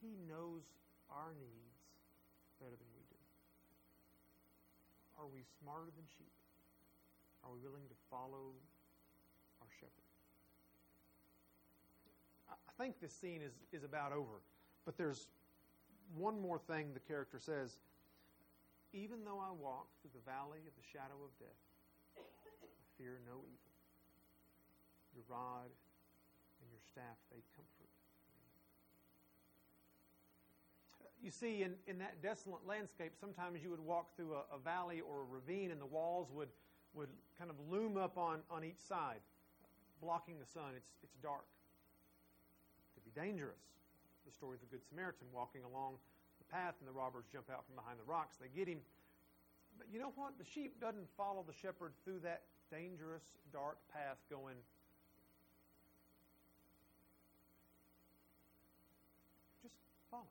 He 0.00 0.14
knows 0.28 0.62
our 1.10 1.34
needs 1.38 1.78
better 2.60 2.74
than 2.74 2.90
we 2.94 3.02
do. 3.10 3.20
Are 5.18 5.26
we 5.26 5.42
smarter 5.58 5.90
than 5.94 6.06
sheep? 6.18 6.30
Are 7.44 7.50
we 7.50 7.58
willing 7.58 7.86
to 7.88 7.98
follow 8.10 8.54
our 9.60 9.70
shepherd? 9.78 10.06
I 12.50 12.82
think 12.82 13.00
this 13.00 13.12
scene 13.12 13.42
is, 13.42 13.52
is 13.72 13.84
about 13.84 14.12
over, 14.12 14.42
but 14.84 14.96
there's 14.96 15.26
one 16.16 16.40
more 16.40 16.58
thing 16.58 16.94
the 16.94 17.00
character 17.00 17.38
says. 17.38 17.78
Even 18.92 19.24
though 19.24 19.38
I 19.38 19.52
walk 19.52 19.88
through 20.00 20.16
the 20.16 20.24
valley 20.24 20.64
of 20.64 20.74
the 20.76 20.86
shadow 20.86 21.20
of 21.20 21.32
death, 21.36 21.62
I 22.16 22.84
fear 22.96 23.20
no 23.24 23.44
evil. 23.44 23.74
Your 25.14 25.24
rod 25.28 25.68
and 26.60 26.68
your 26.72 26.80
staff, 26.88 27.20
they 27.30 27.44
comfort 27.54 27.88
me. 27.92 28.08
you 31.22 31.30
see, 31.30 31.62
in, 31.62 31.74
in 31.86 31.98
that 31.98 32.22
desolate 32.22 32.66
landscape, 32.66 33.12
sometimes 33.18 33.60
you 33.62 33.70
would 33.70 33.80
walk 33.80 34.14
through 34.16 34.34
a, 34.34 34.54
a, 34.54 34.58
valley 34.58 35.00
or 35.00 35.22
a 35.22 35.26
ravine 35.28 35.70
and 35.70 35.80
the 35.80 35.86
walls 35.86 36.28
would, 36.32 36.48
would 36.94 37.08
kind 37.38 37.50
of 37.50 37.56
loom 37.70 37.96
up 37.96 38.16
on, 38.16 38.40
on 38.50 38.64
each 38.64 38.78
side, 38.78 39.20
blocking 40.00 40.38
the 40.38 40.46
sun. 40.46 40.72
It's, 40.76 40.90
it's 41.02 41.16
dark. 41.22 41.44
It 42.80 42.94
could 42.94 43.14
be 43.14 43.20
dangerous. 43.20 43.60
The 44.26 44.32
story 44.32 44.54
of 44.54 44.60
the 44.60 44.66
Good 44.70 44.86
Samaritan 44.88 45.26
walking 45.32 45.62
along 45.64 45.94
path 46.50 46.74
and 46.80 46.88
the 46.88 46.92
robbers 46.92 47.24
jump 47.32 47.50
out 47.50 47.64
from 47.66 47.76
behind 47.76 47.98
the 47.98 48.08
rocks. 48.08 48.36
They 48.40 48.48
get 48.48 48.68
him. 48.68 48.80
But 49.76 49.86
you 49.92 50.00
know 50.00 50.12
what? 50.16 50.38
The 50.38 50.44
sheep 50.44 50.80
doesn't 50.80 51.08
follow 51.16 51.44
the 51.46 51.54
shepherd 51.54 51.92
through 52.04 52.20
that 52.24 52.42
dangerous, 52.70 53.24
dark 53.52 53.78
path 53.92 54.18
going, 54.28 54.56
just 59.62 59.76
follows. 60.10 60.26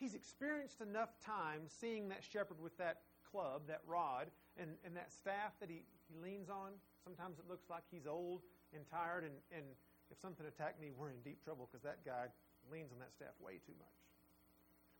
he's 0.00 0.14
experienced 0.14 0.80
enough 0.80 1.10
time 1.24 1.60
seeing 1.68 2.08
that 2.08 2.24
shepherd 2.24 2.56
with 2.60 2.76
that 2.78 3.02
club, 3.30 3.62
that 3.68 3.82
rod, 3.86 4.26
and, 4.58 4.70
and 4.84 4.96
that 4.96 5.12
staff 5.12 5.52
that 5.60 5.68
he, 5.68 5.82
he 6.08 6.16
leans 6.18 6.48
on. 6.48 6.72
Sometimes 7.04 7.38
it 7.38 7.44
looks 7.48 7.68
like 7.68 7.82
he's 7.92 8.06
old 8.06 8.40
and 8.74 8.82
tired, 8.90 9.24
and, 9.24 9.34
and 9.54 9.64
if 10.10 10.18
something 10.18 10.46
attacked 10.46 10.80
me, 10.80 10.88
we're 10.96 11.10
in 11.10 11.20
deep 11.22 11.44
trouble 11.44 11.68
because 11.70 11.84
that 11.84 12.04
guy 12.04 12.26
leans 12.70 12.92
on 12.92 12.98
that 12.98 13.12
staff 13.12 13.34
way 13.42 13.58
too 13.66 13.74
much. 13.78 13.98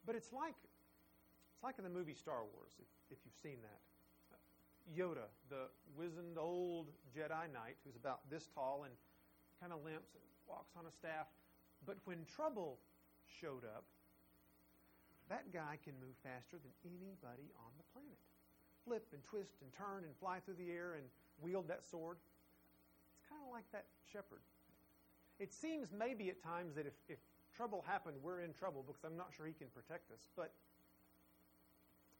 But 0.04 0.16
it's 0.16 0.32
like 0.32 0.58
it's 1.60 1.62
like 1.62 1.76
in 1.76 1.84
the 1.84 1.92
movie 1.92 2.14
Star 2.16 2.40
Wars, 2.40 2.72
if, 2.80 2.88
if 3.12 3.18
you've 3.24 3.36
seen 3.36 3.60
that. 3.60 3.80
Uh, 4.32 4.40
Yoda, 4.96 5.28
the 5.52 5.68
wizened 5.92 6.38
old 6.40 6.88
Jedi 7.12 7.52
Knight, 7.52 7.76
who's 7.84 7.96
about 7.96 8.24
this 8.32 8.48
tall 8.54 8.88
and 8.88 8.94
kind 9.60 9.72
of 9.72 9.84
limps 9.84 10.16
and 10.16 10.24
walks 10.48 10.72
on 10.72 10.88
a 10.88 10.94
staff. 10.96 11.28
But 11.84 12.00
when 12.08 12.24
trouble 12.24 12.80
showed 13.28 13.68
up, 13.68 13.84
that 15.28 15.52
guy 15.52 15.76
can 15.84 15.94
move 16.00 16.16
faster 16.24 16.56
than 16.56 16.72
anybody 16.82 17.52
on 17.60 17.70
the 17.76 17.86
planet. 17.92 18.24
Flip 18.88 19.04
and 19.12 19.22
twist 19.22 19.60
and 19.60 19.68
turn 19.76 20.08
and 20.08 20.16
fly 20.16 20.40
through 20.40 20.56
the 20.56 20.72
air 20.72 20.96
and 20.96 21.04
wield 21.44 21.68
that 21.68 21.84
sword. 21.84 22.16
It's 22.16 23.28
kind 23.28 23.44
of 23.44 23.52
like 23.52 23.68
that 23.76 23.84
shepherd. 24.08 24.40
It 25.38 25.52
seems 25.52 25.92
maybe 25.92 26.32
at 26.32 26.42
times 26.42 26.74
that 26.74 26.88
if, 26.88 26.96
if 27.08 27.20
trouble 27.60 27.84
happened, 27.84 28.16
we're 28.24 28.40
in 28.40 28.56
trouble 28.56 28.80
because 28.88 29.04
I'm 29.04 29.20
not 29.20 29.36
sure 29.36 29.44
he 29.44 29.52
can 29.52 29.68
protect 29.68 30.08
us, 30.16 30.24
but 30.32 30.56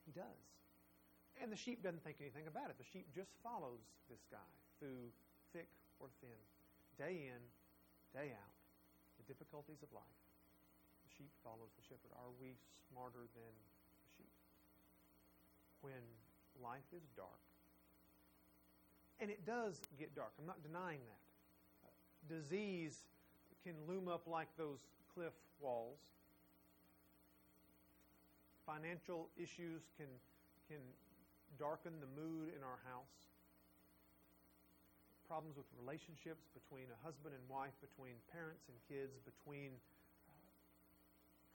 he 0.05 0.13
does. 0.13 0.45
And 1.41 1.49
the 1.49 1.57
sheep 1.57 1.81
doesn't 1.81 2.05
think 2.05 2.21
anything 2.21 2.45
about 2.45 2.69
it. 2.69 2.77
The 2.77 2.85
sheep 2.85 3.09
just 3.09 3.33
follows 3.41 3.81
this 4.05 4.21
guy 4.29 4.51
through 4.77 5.09
thick 5.49 5.65
or 5.97 6.13
thin, 6.21 6.37
day 7.01 7.25
in, 7.25 7.41
day 8.13 8.37
out, 8.37 8.53
the 9.17 9.25
difficulties 9.25 9.81
of 9.81 9.89
life 9.89 10.21
The 11.09 11.13
sheep 11.17 11.33
follows 11.41 11.73
the 11.73 11.81
shepherd. 11.89 12.13
Are 12.21 12.29
we 12.37 12.53
smarter 12.93 13.25
than 13.33 13.53
the 13.57 14.09
sheep? 14.21 14.35
When 15.81 16.05
life 16.61 16.85
is 16.93 17.01
dark, 17.17 17.41
and 19.17 19.33
it 19.33 19.41
does 19.41 19.81
get 19.97 20.13
dark, 20.13 20.37
I'm 20.37 20.45
not 20.45 20.61
denying 20.61 21.01
that. 21.01 21.25
Uh, 21.89 21.89
disease 22.29 23.09
can 23.65 23.73
loom 23.89 24.05
up 24.05 24.29
like 24.29 24.53
those 24.53 24.85
cliff 25.13 25.33
walls. 25.59 25.99
Financial 28.65 29.27
issues 29.35 29.83
can, 29.97 30.07
can 30.69 30.79
darken 31.59 31.91
the 31.99 32.09
mood 32.15 32.53
in 32.55 32.63
our 32.63 32.79
house. 32.87 33.15
Problems 35.27 35.55
with 35.55 35.67
relationships 35.79 36.47
between 36.51 36.91
a 36.91 36.99
husband 37.03 37.31
and 37.35 37.43
wife, 37.47 37.75
between 37.79 38.19
parents 38.31 38.67
and 38.67 38.75
kids, 38.91 39.15
between 39.23 39.71
uh, 40.27 40.35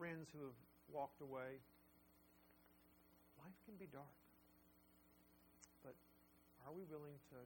friends 0.01 0.33
who 0.33 0.41
have 0.49 0.61
walked 0.89 1.21
away. 1.21 1.61
Life 3.37 3.59
can 3.69 3.77
be 3.77 3.89
dark. 3.93 4.17
But 5.85 5.93
are 6.65 6.73
we 6.73 6.89
willing 6.89 7.21
to 7.33 7.39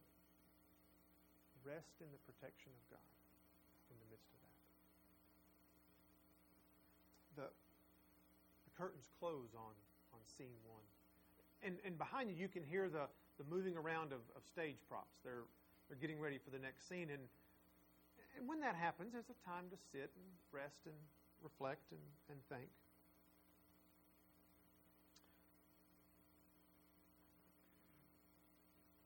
rest 1.67 1.99
in 1.99 2.07
the 2.09 2.21
protection 2.25 2.71
of 2.71 2.83
God 2.89 3.11
in 3.91 3.97
the 3.99 4.07
midst 4.09 4.31
of 4.31 4.39
that? 4.39 4.50
Curtains 8.81 9.05
close 9.21 9.53
on, 9.53 9.77
on 10.09 10.19
scene 10.25 10.57
one. 10.65 10.81
And, 11.61 11.77
and 11.85 12.01
behind 12.01 12.33
you, 12.33 12.35
you 12.35 12.49
can 12.49 12.65
hear 12.65 12.89
the, 12.89 13.05
the 13.37 13.45
moving 13.45 13.77
around 13.77 14.09
of, 14.09 14.25
of 14.33 14.41
stage 14.49 14.81
props. 14.89 15.21
They're, 15.21 15.45
they're 15.85 16.01
getting 16.01 16.17
ready 16.17 16.41
for 16.41 16.49
the 16.49 16.57
next 16.57 16.89
scene. 16.89 17.13
And, 17.13 17.21
and 18.33 18.49
when 18.49 18.57
that 18.65 18.73
happens, 18.73 19.13
there's 19.13 19.29
a 19.29 19.37
time 19.45 19.69
to 19.69 19.77
sit 19.93 20.09
and 20.17 20.25
rest 20.49 20.81
and 20.89 20.97
reflect 21.45 21.93
and, 21.93 22.01
and 22.33 22.41
think. 22.49 22.73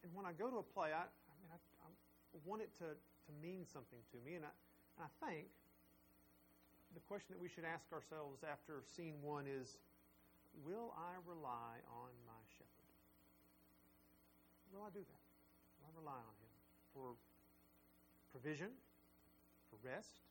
And 0.08 0.16
when 0.16 0.24
I 0.24 0.32
go 0.32 0.48
to 0.48 0.64
a 0.64 0.68
play, 0.72 0.96
I, 0.96 1.04
I 1.04 1.36
mean, 1.44 1.52
I, 1.52 1.60
I, 1.84 1.92
want 2.48 2.62
it 2.62 2.72
to, 2.80 2.96
to 2.96 3.32
mean 3.44 3.68
something 3.68 4.00
to 4.16 4.18
me. 4.24 4.40
And 4.40 4.46
I, 4.48 4.54
and 4.96 5.04
I 5.04 5.12
think 5.28 5.52
the 6.96 7.04
question 7.12 7.36
that 7.36 7.44
we 7.44 7.52
should 7.52 7.68
ask 7.68 7.92
ourselves 7.92 8.40
after 8.48 8.80
scene 8.96 9.20
one 9.22 9.44
is 9.44 9.76
Will 10.64 10.96
I 10.96 11.20
rely 11.28 11.84
on 11.92 12.16
my 12.24 12.40
shepherd? 12.56 12.96
Will 14.72 14.88
I 14.88 14.92
do 14.96 15.04
that? 15.04 15.26
Will 15.76 15.92
I 15.92 15.94
rely 16.00 16.16
on 16.24 16.36
him 16.40 16.56
for 16.96 17.20
provision, 18.32 18.72
for 19.68 19.76
rest, 19.84 20.24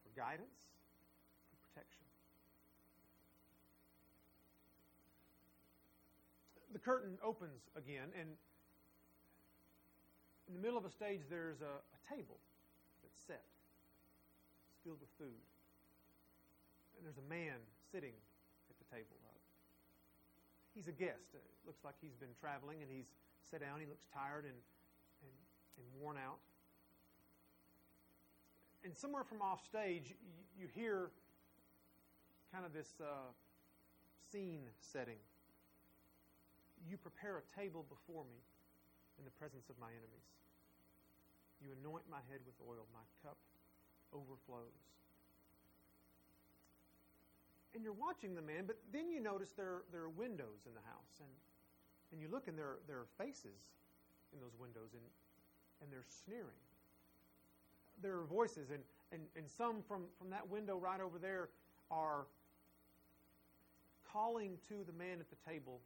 for 0.00 0.08
guidance? 0.16 0.72
For 1.52 1.60
protection. 1.68 2.08
The 6.72 6.80
curtain 6.80 7.20
opens 7.20 7.68
again, 7.76 8.08
and 8.16 8.32
in 10.48 10.54
the 10.56 10.60
middle 10.60 10.80
of 10.80 10.88
a 10.88 10.90
stage, 10.90 11.20
there's 11.28 11.60
a, 11.60 11.84
a 11.84 12.00
table 12.08 12.40
that's 13.04 13.20
set. 13.28 13.44
It's 14.72 14.80
filled 14.80 15.04
with 15.04 15.12
food. 15.20 15.44
There's 17.04 17.20
a 17.20 17.28
man 17.28 17.60
sitting 17.92 18.16
at 18.72 18.76
the 18.80 18.88
table. 18.88 19.20
He's 20.74 20.88
a 20.88 20.96
guest. 20.96 21.30
It 21.36 21.44
looks 21.66 21.84
like 21.84 21.94
he's 22.02 22.16
been 22.18 22.34
traveling, 22.40 22.82
and 22.82 22.90
he's 22.90 23.06
sat 23.46 23.60
down. 23.60 23.78
He 23.78 23.86
looks 23.86 24.08
tired 24.10 24.42
and, 24.42 24.58
and, 25.22 25.34
and 25.78 25.86
worn 26.00 26.16
out. 26.18 26.42
And 28.82 28.96
somewhere 28.96 29.22
from 29.22 29.40
off 29.40 29.62
stage, 29.64 30.10
you, 30.10 30.64
you 30.64 30.66
hear 30.74 31.14
kind 32.50 32.66
of 32.66 32.74
this 32.74 32.90
uh, 33.00 33.30
scene 34.32 34.66
setting. 34.80 35.22
You 36.90 36.98
prepare 36.98 37.38
a 37.38 37.46
table 37.54 37.86
before 37.86 38.24
me 38.26 38.42
in 39.16 39.24
the 39.24 39.34
presence 39.38 39.70
of 39.70 39.78
my 39.78 39.94
enemies. 39.94 40.28
You 41.62 41.70
anoint 41.80 42.04
my 42.10 42.20
head 42.28 42.42
with 42.44 42.58
oil, 42.66 42.82
my 42.90 43.06
cup 43.22 43.38
overflows. 44.10 44.74
And 47.74 47.82
you're 47.82 47.92
watching 47.92 48.34
the 48.34 48.42
man, 48.42 48.64
but 48.66 48.76
then 48.92 49.10
you 49.10 49.20
notice 49.20 49.50
there, 49.56 49.82
there 49.90 50.02
are 50.02 50.08
windows 50.08 50.62
in 50.66 50.74
the 50.74 50.86
house. 50.86 51.18
And, 51.18 51.28
and 52.12 52.20
you 52.22 52.28
look, 52.30 52.46
and 52.46 52.56
there, 52.56 52.78
there 52.86 52.98
are 52.98 53.10
faces 53.18 53.74
in 54.32 54.40
those 54.40 54.54
windows, 54.58 54.94
and, 54.94 55.02
and 55.82 55.90
they're 55.90 56.06
sneering. 56.24 56.62
There 58.00 58.14
are 58.18 58.24
voices, 58.24 58.70
and, 58.70 58.82
and, 59.10 59.22
and 59.36 59.50
some 59.50 59.82
from, 59.86 60.04
from 60.18 60.30
that 60.30 60.48
window 60.48 60.78
right 60.78 61.00
over 61.00 61.18
there 61.18 61.48
are 61.90 62.26
calling 64.14 64.58
to 64.68 64.86
the 64.86 64.94
man 64.94 65.18
at 65.18 65.26
the 65.28 65.36
table, 65.42 65.80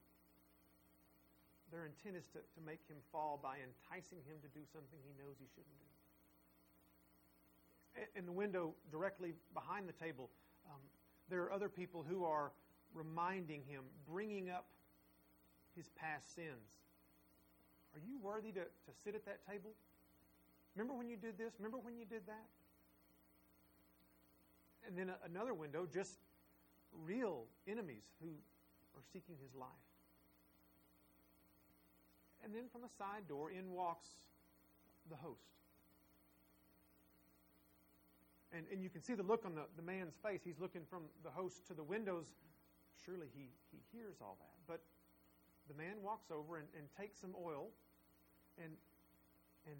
their 1.72 1.88
intent 1.88 2.16
is 2.16 2.28
to, 2.36 2.38
to 2.38 2.60
make 2.64 2.80
him 2.88 2.96
fall 3.12 3.40
by 3.42 3.56
enticing 3.64 4.20
him 4.28 4.36
to 4.44 4.48
do 4.52 4.60
something 4.68 5.00
he 5.00 5.16
knows 5.16 5.36
he 5.40 5.48
shouldn't 5.56 5.78
do. 5.80 5.88
In 8.14 8.26
the 8.26 8.32
window 8.32 8.74
directly 8.92 9.32
behind 9.54 9.88
the 9.88 9.96
table, 9.96 10.30
um, 10.68 10.80
there 11.30 11.42
are 11.42 11.52
other 11.52 11.68
people 11.68 12.04
who 12.08 12.24
are 12.24 12.52
reminding 12.94 13.62
him, 13.68 13.82
bringing 14.08 14.50
up 14.50 14.66
his 15.76 15.88
past 15.90 16.34
sins. 16.34 16.78
Are 17.94 18.00
you 18.00 18.18
worthy 18.22 18.52
to, 18.52 18.60
to 18.60 18.92
sit 19.04 19.14
at 19.14 19.24
that 19.26 19.46
table? 19.48 19.70
Remember 20.74 20.94
when 20.94 21.08
you 21.08 21.16
did 21.16 21.38
this? 21.38 21.52
Remember 21.58 21.78
when 21.78 21.96
you 21.96 22.04
did 22.04 22.26
that? 22.26 22.46
And 24.86 24.96
then 24.96 25.12
another 25.24 25.54
window, 25.54 25.86
just 25.92 26.18
real 27.04 27.44
enemies 27.66 28.04
who 28.22 28.30
are 28.96 29.02
seeking 29.12 29.36
his 29.42 29.54
life. 29.54 29.68
And 32.44 32.54
then 32.54 32.64
from 32.72 32.84
a 32.84 32.88
side 32.88 33.28
door, 33.28 33.50
in 33.50 33.72
walks 33.72 34.08
the 35.10 35.16
host. 35.16 35.42
And, 38.52 38.64
and 38.72 38.82
you 38.82 38.88
can 38.88 39.02
see 39.02 39.12
the 39.12 39.22
look 39.22 39.44
on 39.44 39.54
the, 39.54 39.68
the 39.76 39.84
man's 39.84 40.16
face. 40.24 40.40
He's 40.42 40.58
looking 40.58 40.82
from 40.88 41.04
the 41.22 41.30
host 41.30 41.66
to 41.68 41.74
the 41.74 41.84
windows. 41.84 42.24
Surely 43.04 43.28
he, 43.36 43.52
he 43.70 43.78
hears 43.92 44.16
all 44.22 44.36
that. 44.40 44.56
But 44.66 44.80
the 45.68 45.76
man 45.76 46.00
walks 46.00 46.32
over 46.32 46.56
and, 46.56 46.66
and 46.72 46.88
takes 46.96 47.20
some 47.20 47.36
oil 47.36 47.68
and, 48.56 48.72
and 49.68 49.76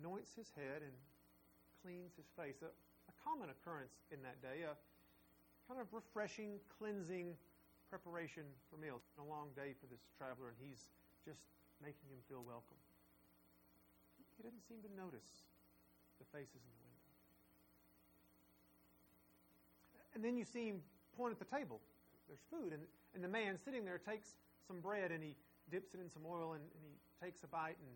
anoints 0.00 0.32
his 0.32 0.48
head 0.56 0.80
and 0.80 0.96
cleans 1.84 2.16
his 2.16 2.32
face. 2.32 2.64
A, 2.64 2.72
a 2.72 3.14
common 3.20 3.52
occurrence 3.52 3.92
in 4.08 4.24
that 4.24 4.40
day, 4.40 4.64
a 4.64 4.72
kind 5.68 5.80
of 5.80 5.92
refreshing, 5.92 6.56
cleansing 6.80 7.36
preparation 7.92 8.48
for 8.72 8.80
meals. 8.80 9.04
It's 9.04 9.14
been 9.14 9.28
a 9.28 9.32
long 9.32 9.52
day 9.52 9.76
for 9.76 9.86
this 9.92 10.00
traveler, 10.16 10.56
and 10.56 10.58
he's 10.58 10.88
just 11.28 11.44
making 11.84 12.08
him 12.08 12.20
feel 12.24 12.40
welcome. 12.40 12.80
He 14.36 14.42
doesn't 14.42 14.64
seem 14.64 14.80
to 14.82 14.92
notice 14.96 15.44
the 16.18 16.26
faces 16.32 16.64
in 16.64 16.72
the 16.74 16.83
And 20.14 20.24
then 20.24 20.36
you 20.36 20.44
see 20.44 20.68
him 20.68 20.80
point 21.16 21.32
at 21.32 21.38
the 21.38 21.56
table. 21.56 21.80
There's 22.28 22.42
food, 22.50 22.72
and, 22.72 22.82
and 23.14 23.22
the 23.22 23.28
man 23.28 23.58
sitting 23.58 23.84
there 23.84 23.98
takes 23.98 24.36
some 24.66 24.80
bread 24.80 25.10
and 25.10 25.22
he 25.22 25.36
dips 25.70 25.94
it 25.94 26.00
in 26.00 26.08
some 26.08 26.22
oil 26.26 26.54
and, 26.54 26.62
and 26.62 26.82
he 26.84 26.96
takes 27.20 27.42
a 27.44 27.48
bite 27.48 27.76
and, 27.80 27.94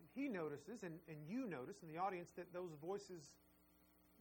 and 0.00 0.04
he 0.16 0.28
notices 0.28 0.82
and, 0.82 0.96
and 1.08 1.18
you 1.28 1.46
notice 1.46 1.82
in 1.82 1.88
the 1.88 2.00
audience 2.00 2.30
that 2.36 2.48
those 2.52 2.72
voices 2.80 3.36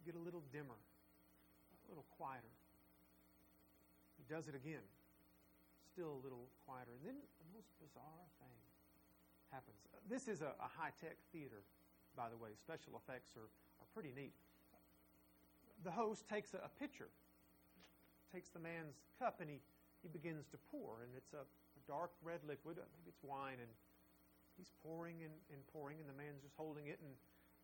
get 0.06 0.15
a 0.15 0.22
little 0.22 0.43
dimmer, 0.52 0.76
a 0.76 1.88
little 1.88 2.06
quieter. 2.15 2.54
He 4.19 4.24
does 4.28 4.48
it 4.48 4.56
again, 4.56 4.84
still 5.91 6.19
a 6.19 6.22
little 6.24 6.48
quieter. 6.67 6.91
And 7.00 7.04
then 7.08 7.17
the 7.17 7.50
most 7.56 7.72
bizarre 7.80 8.28
thing 8.43 8.60
happens. 9.52 9.80
This 10.08 10.28
is 10.28 10.41
a, 10.43 10.52
a 10.60 10.69
high 10.69 10.91
tech 11.00 11.15
theater, 11.32 11.63
by 12.15 12.28
the 12.28 12.38
way. 12.38 12.52
Special 12.60 13.00
effects 13.00 13.36
are, 13.39 13.48
are 13.80 13.89
pretty 13.95 14.12
neat. 14.15 14.36
The 15.84 15.92
host 15.92 16.28
takes 16.28 16.54
a, 16.54 16.70
pitcher, 16.80 17.08
takes 18.34 18.50
the 18.50 18.60
man's 18.60 19.00
cup, 19.20 19.39
and 19.39 19.50
he 19.50 19.60
he 20.02 20.08
begins 20.08 20.48
to 20.56 20.58
pour, 20.72 21.04
and 21.04 21.12
it's 21.15 21.36
a, 21.36 21.44
a 21.44 21.82
dark 21.88 22.12
red 22.24 22.39
liquid. 22.48 22.80
Uh, 22.80 22.88
maybe 22.96 23.12
it's 23.12 23.24
wine, 23.24 23.60
and 23.60 23.72
he's 24.56 24.72
pouring 24.84 25.24
and, 25.28 25.36
and 25.52 25.60
pouring, 25.76 26.00
and 26.00 26.08
the 26.08 26.15
man's 26.15 26.39
just 26.39 26.56
holding 26.56 26.88
it. 26.88 27.00
And, 27.04 27.12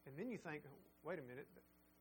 and 0.08 0.13
then 0.19 0.28
you 0.28 0.38
think, 0.38 0.67
wait 1.04 1.19
a 1.19 1.25
minute, 1.25 1.47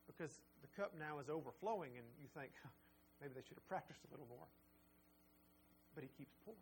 because 0.07 0.43
the 0.59 0.71
cup 0.75 0.91
now 0.99 1.23
is 1.23 1.31
overflowing, 1.31 1.95
and 1.95 2.07
you 2.19 2.27
think, 2.35 2.51
maybe 3.19 3.31
they 3.31 3.45
should 3.47 3.59
have 3.59 3.69
practiced 3.71 4.03
a 4.03 4.09
little 4.11 4.27
more. 4.27 4.47
But 5.95 6.03
he 6.03 6.11
keeps 6.19 6.35
pouring. 6.43 6.59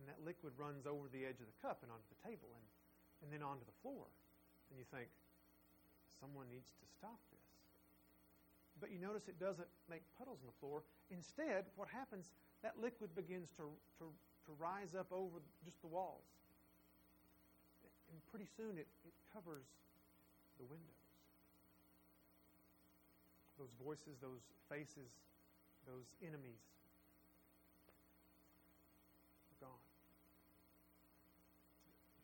And 0.00 0.08
that 0.08 0.18
liquid 0.24 0.56
runs 0.56 0.88
over 0.88 1.06
the 1.12 1.28
edge 1.28 1.38
of 1.44 1.46
the 1.46 1.58
cup 1.60 1.84
and 1.84 1.92
onto 1.92 2.08
the 2.08 2.20
table 2.24 2.48
and, 2.56 2.66
and 3.22 3.28
then 3.28 3.44
onto 3.44 3.62
the 3.68 3.76
floor. 3.84 4.08
And 4.72 4.80
you 4.80 4.88
think, 4.88 5.12
someone 6.16 6.48
needs 6.48 6.72
to 6.80 6.86
stop. 6.96 7.20
But 8.82 8.90
you 8.90 8.98
notice 8.98 9.30
it 9.30 9.38
doesn't 9.38 9.70
make 9.86 10.02
puddles 10.18 10.42
on 10.42 10.50
the 10.50 10.58
floor. 10.58 10.82
Instead, 11.14 11.70
what 11.78 11.86
happens, 11.86 12.34
that 12.66 12.74
liquid 12.82 13.14
begins 13.14 13.46
to, 13.54 13.70
to, 14.02 14.10
to 14.10 14.50
rise 14.58 14.98
up 14.98 15.06
over 15.14 15.38
just 15.62 15.80
the 15.82 15.86
walls. 15.86 16.26
And 18.10 18.18
pretty 18.26 18.50
soon 18.58 18.82
it, 18.82 18.90
it 19.06 19.14
covers 19.30 19.70
the 20.58 20.66
windows. 20.66 21.06
Those 23.54 23.70
voices, 23.78 24.18
those 24.18 24.42
faces, 24.66 25.14
those 25.86 26.10
enemies 26.18 26.66
are 29.46 29.70
gone. 29.70 29.86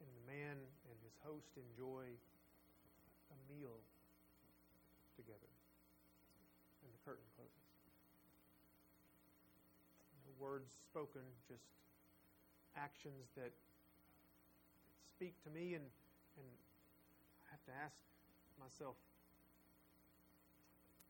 And 0.02 0.10
the 0.10 0.26
man 0.26 0.58
and 0.90 0.98
his 1.06 1.14
host 1.22 1.54
enjoy 1.54 2.02
a 3.30 3.36
meal 3.46 3.78
together. 5.14 5.57
Curtain 7.08 7.24
closes 7.40 7.68
words 10.38 10.70
spoken, 10.86 11.24
just 11.48 11.66
actions 12.76 13.26
that 13.34 13.50
speak 15.16 15.34
to 15.42 15.50
me, 15.50 15.74
and, 15.74 15.88
and 16.38 16.48
I 17.42 17.46
have 17.50 17.64
to 17.66 17.74
ask 17.74 17.96
myself, 18.60 18.94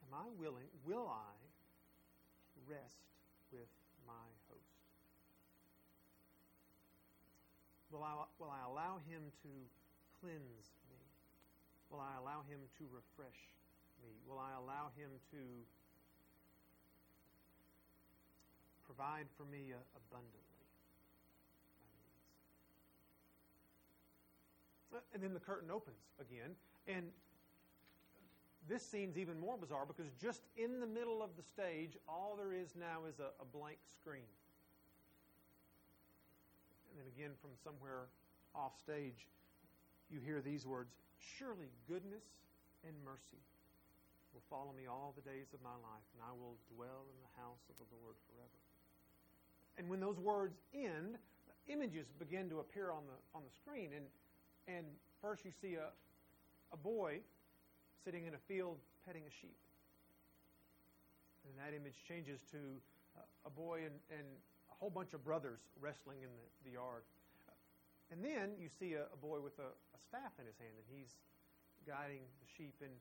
am 0.06 0.16
I 0.16 0.24
willing, 0.40 0.70
will 0.86 1.10
I 1.10 1.34
rest 2.70 3.04
with 3.52 3.68
my 4.06 4.28
host? 4.48 4.80
Will 7.92 8.04
I, 8.04 8.14
will 8.38 8.52
I 8.54 8.64
allow 8.64 9.00
him 9.10 9.28
to 9.42 9.52
cleanse 10.20 10.68
me? 10.88 11.02
Will 11.90 12.00
I 12.00 12.16
allow 12.20 12.44
him 12.48 12.60
to 12.78 12.84
refresh 12.88 13.42
me? 14.00 14.12
Will 14.28 14.38
I 14.38 14.56
allow 14.56 14.92
him 14.96 15.10
to 15.32 15.42
provide 18.98 19.30
for 19.38 19.46
me 19.46 19.70
uh, 19.70 19.78
abundantly 19.94 20.42
And 25.14 25.22
then 25.22 25.34
the 25.34 25.40
curtain 25.40 25.70
opens 25.70 26.00
again, 26.18 26.56
and 26.88 27.06
this 28.66 28.82
scene's 28.82 29.16
even 29.16 29.38
more 29.38 29.56
bizarre 29.56 29.86
because 29.86 30.10
just 30.20 30.42
in 30.56 30.80
the 30.80 30.86
middle 30.86 31.22
of 31.22 31.30
the 31.36 31.42
stage, 31.42 31.94
all 32.08 32.34
there 32.34 32.52
is 32.52 32.74
now 32.74 33.06
is 33.06 33.20
a, 33.20 33.30
a 33.38 33.46
blank 33.46 33.78
screen. 33.86 34.26
And 36.90 36.98
then 36.98 37.06
again, 37.14 37.36
from 37.38 37.54
somewhere 37.62 38.10
off 38.56 38.74
stage, 38.80 39.28
you 40.10 40.18
hear 40.24 40.40
these 40.40 40.66
words 40.66 40.90
Surely 41.20 41.70
goodness 41.86 42.24
and 42.82 42.96
mercy 43.04 43.42
will 44.32 44.42
follow 44.50 44.72
me 44.72 44.88
all 44.88 45.14
the 45.14 45.22
days 45.22 45.52
of 45.54 45.60
my 45.62 45.76
life, 45.84 46.06
and 46.16 46.24
I 46.24 46.32
will 46.32 46.56
dwell 46.74 47.06
in 47.06 47.18
the 47.22 47.32
house 47.38 47.62
of 47.70 47.76
the 47.78 47.86
Lord 48.02 48.16
forever. 48.26 48.58
And 49.78 49.88
when 49.88 50.00
those 50.00 50.18
words 50.18 50.58
end, 50.74 51.16
images 51.68 52.06
begin 52.18 52.50
to 52.50 52.58
appear 52.58 52.90
on 52.90 53.02
the, 53.06 53.38
on 53.38 53.42
the 53.44 53.54
screen. 53.54 53.90
And, 53.94 54.04
and 54.66 54.84
first 55.22 55.44
you 55.44 55.52
see 55.62 55.74
a, 55.74 55.88
a 56.72 56.76
boy 56.76 57.20
sitting 58.04 58.26
in 58.26 58.34
a 58.34 58.42
field 58.48 58.78
petting 59.06 59.22
a 59.22 59.30
sheep. 59.30 59.56
And 61.46 61.54
that 61.56 61.74
image 61.74 61.96
changes 62.06 62.40
to 62.50 62.58
a 63.46 63.50
boy 63.50 63.86
and, 63.86 63.94
and 64.10 64.26
a 64.70 64.74
whole 64.74 64.90
bunch 64.90 65.14
of 65.14 65.24
brothers 65.24 65.60
wrestling 65.80 66.18
in 66.20 66.28
the, 66.28 66.70
the 66.70 66.72
yard. 66.76 67.02
And 68.10 68.24
then 68.24 68.56
you 68.58 68.68
see 68.68 68.94
a, 68.94 69.04
a 69.12 69.18
boy 69.20 69.40
with 69.40 69.58
a, 69.58 69.68
a, 69.68 69.98
staff 70.08 70.32
in 70.40 70.46
his 70.48 70.56
hand, 70.56 70.72
and 70.72 70.86
he's 70.88 71.20
guiding 71.84 72.24
the 72.40 72.48
sheep. 72.56 72.72
And, 72.80 72.92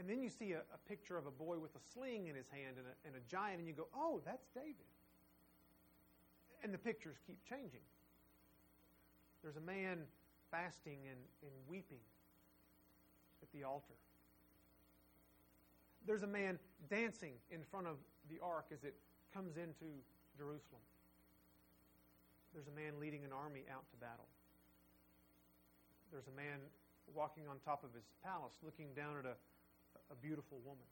and 0.00 0.08
then 0.08 0.22
you 0.24 0.30
see 0.32 0.52
a, 0.52 0.64
a 0.72 0.80
picture 0.88 1.18
of 1.18 1.26
a 1.26 1.30
boy 1.30 1.58
with 1.60 1.76
a 1.76 1.82
sling 1.92 2.28
in 2.28 2.34
his 2.34 2.48
hand 2.48 2.80
and 2.80 2.88
a, 2.88 2.94
and 3.04 3.12
a 3.16 3.24
giant, 3.28 3.60
and 3.60 3.68
you 3.68 3.74
go, 3.74 3.88
oh, 3.92 4.20
that's 4.24 4.48
David. 4.56 4.88
And 6.62 6.74
the 6.74 6.78
pictures 6.78 7.16
keep 7.26 7.38
changing. 7.48 7.80
There's 9.42 9.56
a 9.56 9.60
man 9.60 10.00
fasting 10.50 10.98
and, 11.08 11.20
and 11.42 11.52
weeping 11.68 12.04
at 13.42 13.48
the 13.52 13.64
altar. 13.64 13.94
There's 16.06 16.22
a 16.22 16.26
man 16.26 16.58
dancing 16.88 17.34
in 17.50 17.62
front 17.70 17.86
of 17.86 17.96
the 18.30 18.38
ark 18.42 18.66
as 18.72 18.84
it 18.84 18.94
comes 19.32 19.56
into 19.56 19.88
Jerusalem. 20.36 20.82
There's 22.52 22.66
a 22.66 22.74
man 22.74 22.98
leading 23.00 23.24
an 23.24 23.32
army 23.32 23.64
out 23.70 23.84
to 23.90 23.96
battle. 23.96 24.26
There's 26.10 26.26
a 26.26 26.36
man 26.36 26.58
walking 27.14 27.46
on 27.48 27.58
top 27.64 27.84
of 27.84 27.94
his 27.94 28.04
palace 28.24 28.58
looking 28.62 28.88
down 28.94 29.18
at 29.18 29.24
a, 29.24 29.36
a 30.10 30.16
beautiful 30.20 30.58
woman. 30.64 30.86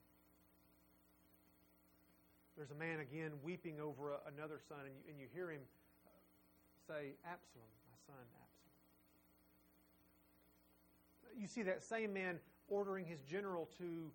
There's 2.58 2.72
a 2.72 2.74
man 2.74 2.98
again 2.98 3.30
weeping 3.44 3.78
over 3.78 4.10
a, 4.10 4.18
another 4.34 4.58
son, 4.68 4.78
and 4.82 4.90
you, 4.90 5.02
and 5.08 5.20
you 5.20 5.30
hear 5.32 5.48
him 5.48 5.62
say, 6.88 7.14
Absalom, 7.22 7.70
my 7.86 7.94
son 8.02 8.18
Absalom. 8.18 8.74
You 11.38 11.46
see 11.46 11.62
that 11.62 11.84
same 11.84 12.12
man 12.12 12.40
ordering 12.66 13.06
his 13.06 13.20
general 13.22 13.68
to 13.78 14.10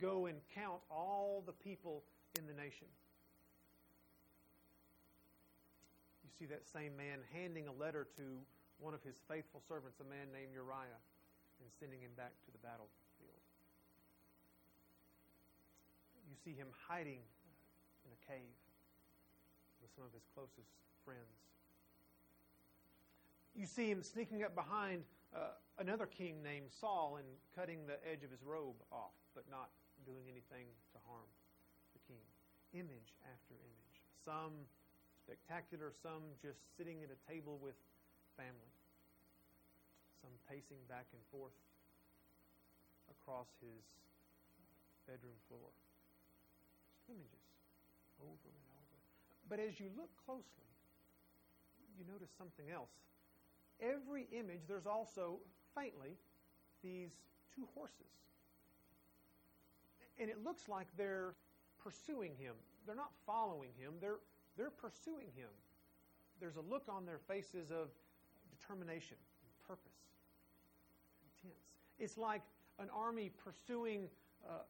go 0.00 0.24
and 0.24 0.38
count 0.54 0.80
all 0.90 1.42
the 1.44 1.52
people 1.52 2.02
in 2.38 2.46
the 2.46 2.54
nation. 2.54 2.88
You 6.24 6.30
see 6.38 6.46
that 6.46 6.64
same 6.66 6.96
man 6.96 7.18
handing 7.34 7.68
a 7.68 7.72
letter 7.72 8.08
to 8.16 8.40
one 8.80 8.94
of 8.94 9.02
his 9.04 9.20
faithful 9.28 9.60
servants, 9.68 10.00
a 10.00 10.08
man 10.08 10.32
named 10.32 10.54
Uriah, 10.54 10.96
and 11.60 11.68
sending 11.78 12.00
him 12.00 12.12
back 12.16 12.32
to 12.46 12.50
the 12.56 12.58
battlefield. 12.64 13.44
You 16.24 16.36
see 16.42 16.56
him 16.56 16.68
hiding 16.88 17.20
a 18.12 18.20
cave 18.28 18.56
with 19.80 19.90
some 19.96 20.04
of 20.04 20.12
his 20.12 20.22
closest 20.36 20.70
friends. 21.04 21.40
You 23.56 23.66
see 23.66 23.88
him 23.88 24.00
sneaking 24.00 24.44
up 24.44 24.54
behind 24.54 25.04
uh, 25.32 25.56
another 25.80 26.06
king 26.06 26.40
named 26.40 26.68
Saul 26.72 27.16
and 27.20 27.28
cutting 27.56 27.84
the 27.84 27.96
edge 28.04 28.24
of 28.24 28.30
his 28.30 28.40
robe 28.44 28.76
off, 28.92 29.16
but 29.34 29.44
not 29.50 29.72
doing 30.04 30.24
anything 30.28 30.68
to 30.92 30.98
harm 31.04 31.28
the 31.92 32.00
king. 32.08 32.24
Image 32.72 33.12
after 33.28 33.56
image. 33.60 33.96
Some 34.24 34.64
spectacular, 35.20 35.92
some 35.92 36.32
just 36.40 36.60
sitting 36.76 37.04
at 37.04 37.12
a 37.12 37.18
table 37.28 37.60
with 37.60 37.76
family, 38.36 38.72
some 40.24 40.32
pacing 40.48 40.80
back 40.88 41.04
and 41.12 41.20
forth 41.28 41.56
across 43.12 43.52
his 43.60 43.84
bedroom 45.04 45.36
floor. 45.48 45.68
Just 46.88 47.04
images 47.12 47.51
over 48.22 48.48
and 48.48 48.66
over. 48.78 48.98
But 49.50 49.58
as 49.60 49.78
you 49.78 49.90
look 49.98 50.10
closely, 50.24 50.70
you 51.98 52.04
notice 52.08 52.30
something 52.38 52.70
else 52.70 52.90
every 53.82 54.28
image, 54.32 54.60
there's 54.68 54.86
also, 54.86 55.38
faintly, 55.74 56.16
these 56.82 57.10
two 57.54 57.66
horses. 57.74 58.06
And 60.18 60.30
it 60.30 60.44
looks 60.44 60.68
like 60.68 60.86
they're 60.96 61.34
pursuing 61.82 62.32
him. 62.38 62.54
They're 62.86 62.96
not 62.96 63.12
following 63.26 63.70
him, 63.78 63.94
they're, 64.00 64.20
they're 64.56 64.70
pursuing 64.70 65.28
him. 65.36 65.50
There's 66.40 66.56
a 66.56 66.60
look 66.60 66.84
on 66.88 67.06
their 67.06 67.18
faces 67.28 67.70
of 67.70 67.88
determination 68.50 69.16
and 69.16 69.68
purpose, 69.68 69.92
intense. 71.36 71.60
It's 71.98 72.18
like 72.18 72.42
an 72.78 72.88
army 72.94 73.30
pursuing 73.44 74.08
uh, 74.48 74.62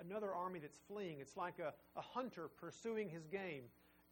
another 0.00 0.32
army 0.32 0.58
that's 0.58 0.78
fleeing. 0.88 1.20
It's 1.20 1.36
like 1.36 1.58
a, 1.58 1.72
a 1.96 2.02
hunter 2.02 2.48
pursuing 2.60 3.08
his 3.08 3.26
game. 3.26 3.64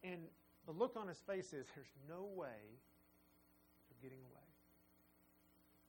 And 0.02 0.20
the 0.66 0.72
look 0.72 0.96
on 0.96 1.08
his 1.08 1.18
face 1.18 1.52
is 1.52 1.66
there's 1.74 1.94
no 2.08 2.28
way 2.34 2.78
of 3.90 3.96
getting 4.02 4.20
away. 4.20 4.48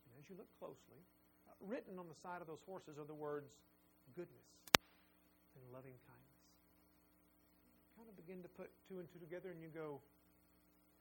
And 0.06 0.12
as 0.20 0.30
you 0.30 0.36
look 0.38 0.50
closely, 0.60 1.00
uh, 1.48 1.56
written 1.60 2.00
on 2.00 2.08
the 2.08 2.16
side 2.16 2.42
of 2.42 2.48
those 2.48 2.64
horses 2.66 2.98
are 2.98 3.06
the 3.08 3.18
words 3.18 3.52
goodness 4.16 4.50
and 5.56 5.64
loving 5.72 5.96
kindness. 6.08 6.44
Kind 7.96 8.10
of 8.10 8.16
begin 8.16 8.42
to 8.44 8.50
put 8.50 8.72
two 8.88 9.00
and 9.00 9.08
two 9.12 9.20
together 9.20 9.52
and 9.52 9.62
you 9.62 9.70
go, 9.70 10.02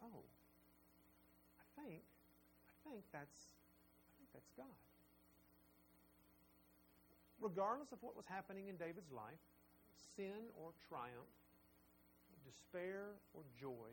oh, 0.02 0.22
I 1.58 1.64
think, 1.80 2.02
I 2.04 2.74
think 2.84 3.02
that's, 3.12 3.56
I 4.04 4.12
think 4.18 4.28
that's 4.34 4.52
God. 4.56 4.89
Regardless 7.40 7.92
of 7.92 7.98
what 8.02 8.16
was 8.16 8.26
happening 8.28 8.68
in 8.68 8.76
David's 8.76 9.10
life, 9.10 9.40
sin 10.16 10.52
or 10.60 10.72
triumph, 10.88 11.32
despair 12.44 13.16
or 13.32 13.42
joy, 13.58 13.88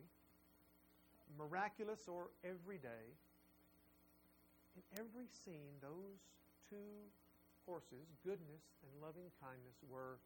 miraculous 1.38 2.08
or 2.08 2.28
everyday, 2.44 3.16
in 4.76 4.84
every 5.00 5.26
scene, 5.32 5.80
those 5.82 6.20
two 6.70 7.08
horses, 7.66 8.12
goodness 8.24 8.64
and 8.84 8.92
loving 9.02 9.32
kindness, 9.42 9.80
were 9.90 10.20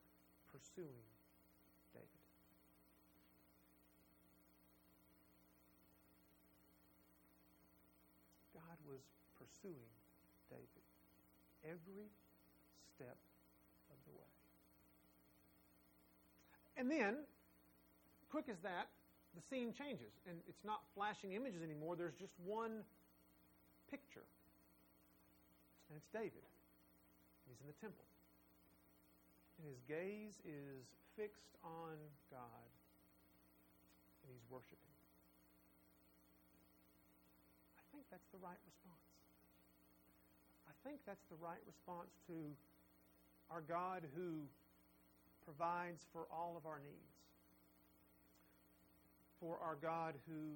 pursuing 0.50 1.06
David. 1.94 2.22
God 8.52 8.78
was 8.84 9.02
pursuing 9.38 9.94
David 10.50 10.84
every 11.64 12.10
step 13.02 13.18
of 13.90 13.98
the 14.06 14.14
way. 14.14 14.30
And 16.78 16.86
then, 16.86 17.26
quick 18.30 18.46
as 18.46 18.62
that, 18.62 18.86
the 19.34 19.42
scene 19.42 19.74
changes, 19.74 20.14
and 20.28 20.38
it's 20.46 20.62
not 20.62 20.86
flashing 20.94 21.32
images 21.32 21.62
anymore. 21.62 21.96
There's 21.96 22.14
just 22.14 22.36
one 22.44 22.84
picture. 23.90 24.28
And 25.88 25.98
it's 25.98 26.06
David. 26.14 26.46
He's 27.48 27.58
in 27.58 27.66
the 27.66 27.78
temple. 27.82 28.06
And 29.58 29.66
his 29.66 29.80
gaze 29.88 30.38
is 30.46 30.86
fixed 31.16 31.58
on 31.64 31.96
God, 32.30 32.70
and 34.22 34.28
he's 34.30 34.46
worshiping. 34.46 34.94
I 37.76 37.82
think 37.90 38.04
that's 38.12 38.28
the 38.30 38.40
right 38.40 38.60
response. 38.68 39.12
I 40.68 40.74
think 40.84 41.00
that's 41.08 41.24
the 41.32 41.40
right 41.40 41.60
response 41.64 42.12
to 42.28 42.36
our 43.52 43.60
God 43.60 44.02
who 44.16 44.48
provides 45.44 46.06
for 46.12 46.26
all 46.32 46.56
of 46.56 46.64
our 46.66 46.80
needs 46.80 47.12
for 49.42 49.58
our 49.58 49.74
God 49.82 50.14
who 50.30 50.54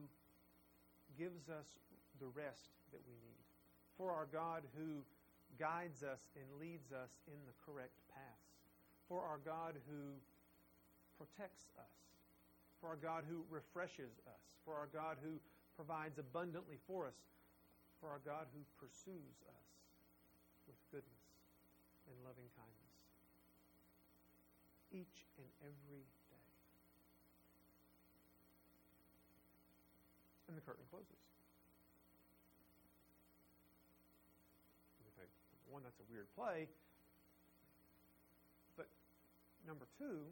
gives 1.18 1.50
us 1.50 1.66
the 2.22 2.30
rest 2.30 2.70
that 2.94 3.02
we 3.02 3.18
need, 3.18 3.42
for 3.98 4.14
our 4.14 4.30
God 4.30 4.62
who 4.78 5.02
guides 5.58 6.06
us 6.06 6.30
and 6.38 6.46
leads 6.62 6.94
us 6.94 7.18
in 7.26 7.34
the 7.50 7.56
correct 7.66 7.98
paths, 8.14 8.54
for 9.10 9.26
our 9.26 9.42
God 9.42 9.74
who 9.90 10.14
protects 11.18 11.66
us, 11.74 11.98
for 12.78 12.94
our 12.94 13.00
God 13.02 13.26
who 13.26 13.42
refreshes 13.50 14.22
us, 14.30 14.44
for 14.62 14.78
our 14.78 14.88
God 14.94 15.18
who 15.18 15.34
provides 15.74 16.22
abundantly 16.22 16.78
for 16.86 17.10
us, 17.10 17.18
for 17.98 18.06
our 18.06 18.22
God 18.22 18.46
who 18.54 18.62
pursues 18.78 19.42
us 19.50 19.68
with 20.70 20.78
goodness 20.94 21.26
and 22.06 22.14
loving 22.22 22.46
kindness. 22.54 22.85
Each 24.90 25.26
and 25.38 25.48
every 25.62 26.06
day. 26.30 26.46
and 30.48 30.56
the 30.56 30.62
curtain 30.62 30.84
closes. 30.90 31.20
Think, 35.16 35.30
one, 35.68 35.82
that's 35.82 35.98
a 36.00 36.08
weird 36.12 36.28
play. 36.36 36.68
But 38.76 38.88
number 39.66 39.86
two, 39.98 40.24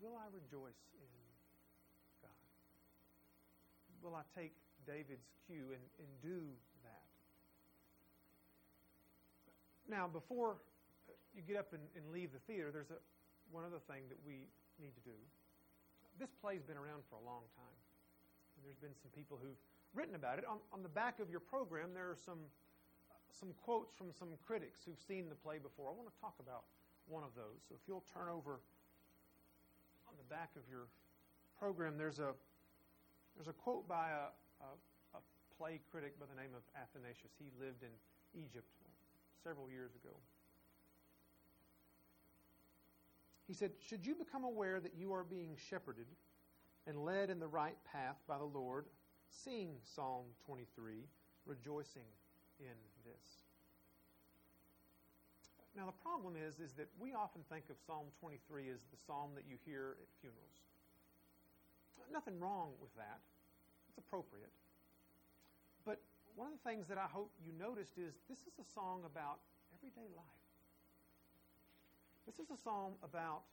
will 0.00 0.16
I 0.18 0.26
rejoice 0.34 0.78
in 0.94 1.10
God? 2.22 2.30
Will 4.02 4.14
I 4.14 4.22
take 4.34 4.54
David's 4.86 5.26
cue 5.46 5.74
and, 5.74 5.84
and 5.98 6.10
do 6.22 6.42
that? 6.82 7.06
Now, 9.88 10.08
before 10.08 10.56
you 11.34 11.42
get 11.42 11.58
up 11.58 11.74
and, 11.74 11.82
and 11.98 12.06
leave 12.10 12.32
the 12.32 12.42
theater, 12.46 12.70
there's 12.70 12.90
a, 12.90 12.98
one 13.50 13.66
other 13.66 13.82
thing 13.90 14.06
that 14.08 14.18
we 14.24 14.48
need 14.80 14.94
to 14.94 15.04
do 15.04 15.18
this 16.18 16.30
play's 16.30 16.62
been 16.62 16.78
around 16.78 17.02
for 17.10 17.18
a 17.18 17.24
long 17.26 17.42
time. 17.58 17.78
And 18.56 18.62
there's 18.62 18.78
been 18.78 18.94
some 18.94 19.10
people 19.10 19.38
who've 19.38 19.58
written 19.94 20.14
about 20.14 20.38
it. 20.38 20.46
On, 20.46 20.62
on 20.70 20.82
the 20.82 20.92
back 20.92 21.18
of 21.18 21.30
your 21.30 21.42
program, 21.42 21.90
there 21.94 22.06
are 22.06 22.18
some, 22.18 22.46
some 23.34 23.50
quotes 23.66 23.94
from 23.94 24.14
some 24.14 24.30
critics 24.46 24.86
who've 24.86 25.00
seen 25.00 25.26
the 25.28 25.38
play 25.38 25.58
before. 25.58 25.90
I 25.90 25.94
want 25.94 26.06
to 26.06 26.18
talk 26.22 26.38
about 26.38 26.70
one 27.10 27.26
of 27.26 27.34
those. 27.34 27.66
So 27.66 27.74
if 27.74 27.82
you'll 27.90 28.06
turn 28.14 28.30
over 28.30 28.62
on 30.06 30.14
the 30.14 30.28
back 30.30 30.54
of 30.54 30.62
your 30.70 30.86
program, 31.58 31.98
there's 31.98 32.22
a, 32.22 32.30
there's 33.34 33.50
a 33.50 33.58
quote 33.58 33.90
by 33.90 34.14
a, 34.14 34.30
a, 34.62 34.70
a 35.18 35.20
play 35.58 35.82
critic 35.90 36.14
by 36.22 36.30
the 36.30 36.38
name 36.38 36.54
of 36.54 36.62
Athanasius. 36.78 37.34
He 37.42 37.50
lived 37.58 37.82
in 37.82 37.92
Egypt 38.38 38.70
several 39.42 39.66
years 39.66 39.90
ago. 39.98 40.14
He 43.46 43.54
said, 43.54 43.72
Should 43.88 44.06
you 44.06 44.14
become 44.14 44.44
aware 44.44 44.80
that 44.80 44.94
you 44.96 45.12
are 45.12 45.24
being 45.24 45.56
shepherded 45.68 46.06
and 46.86 47.04
led 47.04 47.30
in 47.30 47.38
the 47.38 47.48
right 47.48 47.76
path 47.90 48.16
by 48.28 48.38
the 48.38 48.44
Lord, 48.44 48.86
sing 49.28 49.76
Psalm 49.82 50.24
23, 50.46 51.04
rejoicing 51.46 52.08
in 52.60 52.76
this. 53.04 53.44
Now, 55.76 55.86
the 55.86 55.98
problem 56.06 56.38
is, 56.38 56.60
is 56.60 56.72
that 56.78 56.86
we 57.00 57.14
often 57.14 57.42
think 57.50 57.66
of 57.66 57.76
Psalm 57.84 58.06
23 58.20 58.70
as 58.70 58.86
the 58.94 59.00
psalm 59.06 59.34
that 59.34 59.42
you 59.48 59.56
hear 59.66 59.96
at 59.98 60.06
funerals. 60.20 60.62
Nothing 62.12 62.38
wrong 62.38 62.78
with 62.78 62.94
that. 62.94 63.18
It's 63.88 63.98
appropriate. 63.98 64.52
But 65.84 65.98
one 66.36 66.46
of 66.46 66.54
the 66.54 66.62
things 66.62 66.86
that 66.86 66.98
I 66.98 67.10
hope 67.10 67.32
you 67.42 67.50
noticed 67.58 67.98
is 67.98 68.14
this 68.30 68.38
is 68.46 68.54
a 68.62 68.66
song 68.70 69.02
about 69.02 69.42
everyday 69.74 70.06
life. 70.14 70.43
This 72.24 72.40
is 72.40 72.48
a 72.48 72.56
psalm 72.56 72.96
about 73.04 73.44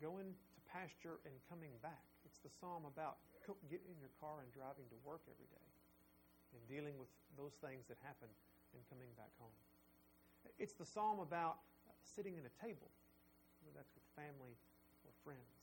going 0.00 0.32
to 0.32 0.58
pasture 0.72 1.20
and 1.28 1.34
coming 1.48 1.76
back. 1.84 2.04
It's 2.24 2.40
the 2.40 2.48
psalm 2.48 2.88
about 2.88 3.20
getting 3.68 3.92
in 3.92 3.98
your 4.00 4.12
car 4.16 4.40
and 4.40 4.48
driving 4.50 4.88
to 4.88 4.98
work 5.04 5.20
every 5.28 5.48
day 5.52 5.68
and 6.56 6.60
dealing 6.68 6.96
with 6.96 7.12
those 7.36 7.52
things 7.60 7.84
that 7.92 8.00
happen 8.00 8.28
and 8.72 8.80
coming 8.88 9.12
back 9.20 9.30
home. 9.36 9.52
It's 10.58 10.74
the 10.74 10.88
psalm 10.88 11.20
about 11.20 11.60
sitting 12.02 12.40
at 12.40 12.44
a 12.48 12.54
table, 12.58 12.88
whether 13.60 13.76
that's 13.76 13.92
with 13.94 14.04
family 14.16 14.56
or 15.04 15.12
friends. 15.24 15.62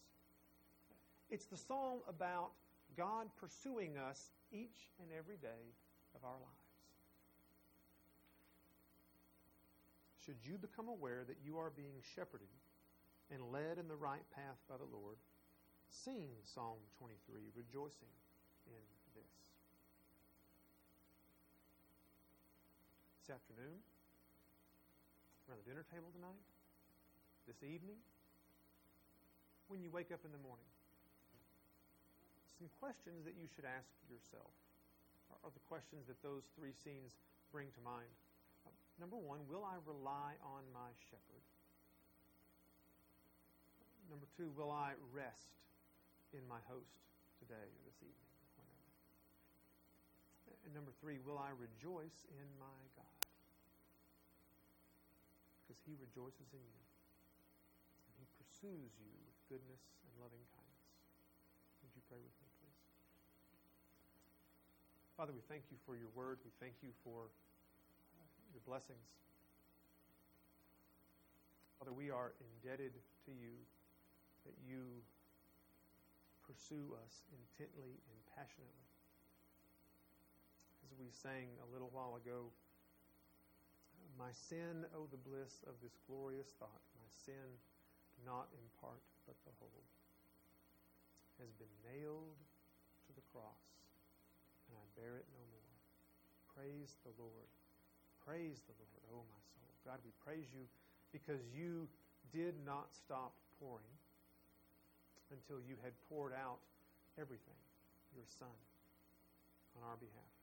It's 1.29 1.45
the 1.45 1.57
song 1.57 2.01
about 2.07 2.51
God 2.97 3.27
pursuing 3.37 3.97
us 3.97 4.31
each 4.51 4.89
and 5.01 5.09
every 5.13 5.37
day 5.37 5.73
of 6.15 6.23
our 6.23 6.37
lives. 6.37 6.58
Should 10.29 10.45
you 10.45 10.61
become 10.61 10.85
aware 10.85 11.25
that 11.25 11.41
you 11.41 11.57
are 11.57 11.73
being 11.73 12.05
shepherded 12.13 12.53
and 13.33 13.49
led 13.49 13.81
in 13.81 13.89
the 13.89 13.97
right 13.97 14.21
path 14.29 14.61
by 14.69 14.77
the 14.77 14.85
Lord, 14.85 15.17
sing 15.89 16.29
Psalm 16.45 16.77
23, 17.01 17.49
rejoicing 17.57 18.13
in 18.69 18.85
this. 19.17 19.33
This 23.25 23.33
afternoon, 23.33 23.81
around 25.49 25.65
the 25.65 25.69
dinner 25.73 25.81
table 25.89 26.13
tonight, 26.13 26.45
this 27.49 27.65
evening, 27.65 27.97
when 29.65 29.81
you 29.81 29.89
wake 29.89 30.13
up 30.13 30.21
in 30.21 30.29
the 30.29 30.43
morning, 30.45 30.69
some 32.61 32.69
questions 32.77 33.25
that 33.25 33.33
you 33.33 33.49
should 33.49 33.65
ask 33.65 33.89
yourself 34.05 34.53
are 35.41 35.49
the 35.57 35.65
questions 35.65 36.05
that 36.05 36.21
those 36.21 36.45
three 36.53 36.77
scenes 36.77 37.17
bring 37.49 37.73
to 37.73 37.81
mind. 37.81 38.13
Number 38.99 39.15
one, 39.15 39.47
will 39.47 39.63
I 39.63 39.79
rely 39.87 40.35
on 40.43 40.67
my 40.75 40.91
shepherd? 41.07 41.43
Number 44.11 44.27
two, 44.35 44.51
will 44.59 44.75
I 44.75 44.99
rest 45.15 45.55
in 46.35 46.43
my 46.51 46.59
host 46.67 46.99
today 47.39 47.63
or 47.63 47.81
this 47.87 48.03
evening 48.03 48.27
whenever? 48.59 48.91
And 50.67 50.75
number 50.75 50.91
three, 50.99 51.23
will 51.23 51.39
I 51.39 51.55
rejoice 51.55 52.27
in 52.27 52.47
my 52.59 52.81
God? 52.99 53.23
Because 55.63 55.79
he 55.87 55.95
rejoices 55.95 56.51
in 56.51 56.59
you. 56.59 56.85
And 58.03 58.13
he 58.19 58.27
pursues 58.35 58.91
you 58.99 59.15
with 59.23 59.37
goodness 59.47 59.83
and 60.03 60.11
loving 60.19 60.43
kindness. 60.51 60.91
Would 61.87 61.95
you 61.95 62.03
pray 62.11 62.19
with 62.19 62.35
me, 62.43 62.51
please? 62.59 62.81
Father, 65.15 65.31
we 65.31 65.45
thank 65.47 65.71
you 65.71 65.79
for 65.87 65.95
your 65.95 66.11
word. 66.11 66.43
We 66.43 66.51
thank 66.59 66.83
you 66.83 66.91
for 67.07 67.31
your 68.59 68.75
blessings. 68.75 69.07
Father, 71.79 71.95
we 71.95 72.11
are 72.11 72.35
indebted 72.43 72.91
to 73.23 73.31
you 73.31 73.55
that 74.43 74.51
you 74.59 74.99
pursue 76.43 76.91
us 76.99 77.23
intently 77.31 78.03
and 78.11 78.19
passionately. 78.35 78.91
As 80.83 80.91
we 80.99 81.07
sang 81.07 81.55
a 81.63 81.71
little 81.71 81.87
while 81.95 82.19
ago, 82.19 82.51
my 84.19 84.35
sin, 84.35 84.83
oh, 84.91 85.07
the 85.07 85.23
bliss 85.23 85.63
of 85.63 85.79
this 85.79 85.95
glorious 86.03 86.51
thought, 86.59 86.83
my 86.99 87.07
sin, 87.23 87.55
not 88.27 88.51
in 88.51 88.65
part 88.83 88.99
but 89.23 89.39
the 89.47 89.55
whole, 89.63 89.87
has 91.39 91.55
been 91.55 91.71
nailed 91.87 92.35
to 93.07 93.11
the 93.15 93.23
cross, 93.31 93.63
and 94.67 94.75
I 94.75 94.83
bear 94.99 95.15
it 95.15 95.31
no 95.31 95.43
more. 95.47 95.71
Praise 96.51 96.99
the 97.07 97.15
Lord. 97.15 97.47
Praise 98.25 98.61
the 98.67 98.75
Lord, 98.77 99.01
oh 99.11 99.23
my 99.25 99.41
soul. 99.53 99.69
God, 99.85 99.99
we 100.05 100.11
praise 100.23 100.47
you 100.53 100.65
because 101.11 101.41
you 101.55 101.89
did 102.33 102.53
not 102.65 102.93
stop 102.93 103.33
pouring 103.57 103.89
until 105.33 105.61
you 105.61 105.77
had 105.81 105.93
poured 106.09 106.33
out 106.33 106.61
everything, 107.17 107.57
your 108.13 108.25
Son, 108.25 108.53
on 109.77 109.81
our 109.85 109.97
behalf. 109.97 110.33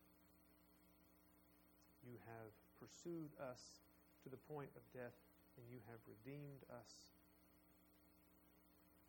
You 2.07 2.19
have 2.27 2.53
pursued 2.79 3.31
us 3.39 3.83
to 4.23 4.29
the 4.31 4.39
point 4.51 4.71
of 4.75 4.83
death, 4.95 5.15
and 5.59 5.65
you 5.71 5.79
have 5.91 5.99
redeemed 6.07 6.62
us 6.71 7.15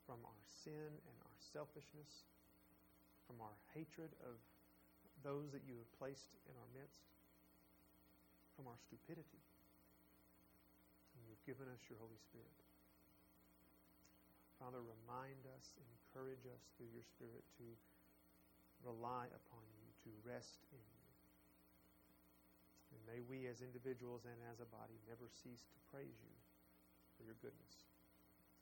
from 0.05 0.21
our 0.23 0.43
sin 0.45 0.87
and 0.87 1.17
our 1.25 1.37
selfishness, 1.53 2.25
from 3.27 3.37
our 3.43 3.53
hatred 3.75 4.13
of 4.23 4.39
those 5.21 5.51
that 5.51 5.65
you 5.67 5.75
have 5.75 5.91
placed 5.99 6.31
in 6.47 6.55
our 6.55 6.69
midst, 6.73 7.05
from 8.57 8.65
our 8.65 8.81
stupidity. 8.81 9.45
And 11.13 11.21
you've 11.29 11.45
given 11.45 11.69
us 11.69 11.85
your 11.85 12.01
Holy 12.01 12.17
Spirit. 12.17 12.57
Father, 14.57 14.81
remind 14.81 15.45
us, 15.53 15.77
encourage 15.77 16.41
us 16.49 16.65
through 16.73 16.89
your 16.89 17.05
Spirit 17.05 17.45
to 17.61 17.67
rely 18.81 19.29
upon 19.29 19.61
you, 19.77 19.85
to 20.01 20.09
rest 20.25 20.65
in 20.73 20.81
you. 20.81 21.05
And 22.97 22.99
may 23.05 23.21
we 23.21 23.45
as 23.45 23.61
individuals 23.61 24.25
and 24.25 24.41
as 24.49 24.57
a 24.57 24.69
body 24.73 24.97
never 25.05 25.29
cease 25.29 25.61
to 25.69 25.77
praise 25.93 26.17
you 26.25 26.35
for 27.13 27.21
your 27.21 27.37
goodness 27.37 27.85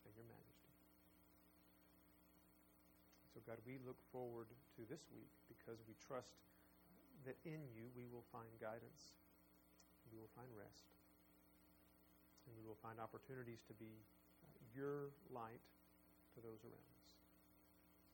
and 0.03 0.11
your 0.19 0.27
majesty. 0.27 0.75
So, 3.31 3.39
God, 3.47 3.63
we 3.63 3.79
look 3.83 3.99
forward 4.11 4.51
to 4.75 4.81
this 4.87 5.07
week 5.15 5.31
because 5.47 5.79
we 5.87 5.95
trust 5.99 6.35
that 7.27 7.39
in 7.43 7.67
you 7.71 7.91
we 7.95 8.07
will 8.07 8.23
find 8.31 8.47
guidance, 8.59 9.15
we 10.11 10.17
will 10.17 10.31
find 10.37 10.49
rest, 10.53 10.85
and 12.45 12.53
we 12.57 12.63
will 12.63 12.79
find 12.79 13.01
opportunities 13.01 13.61
to 13.67 13.73
be 13.73 14.05
uh, 14.43 14.53
your 14.73 15.13
light 15.33 15.63
to 16.35 16.39
those 16.41 16.61
around 16.65 16.89
us. 17.01 17.11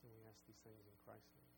And 0.02 0.10
we 0.14 0.22
ask 0.26 0.40
these 0.48 0.58
things 0.64 0.82
in 0.88 0.96
Christ's 1.04 1.30
name. 1.36 1.51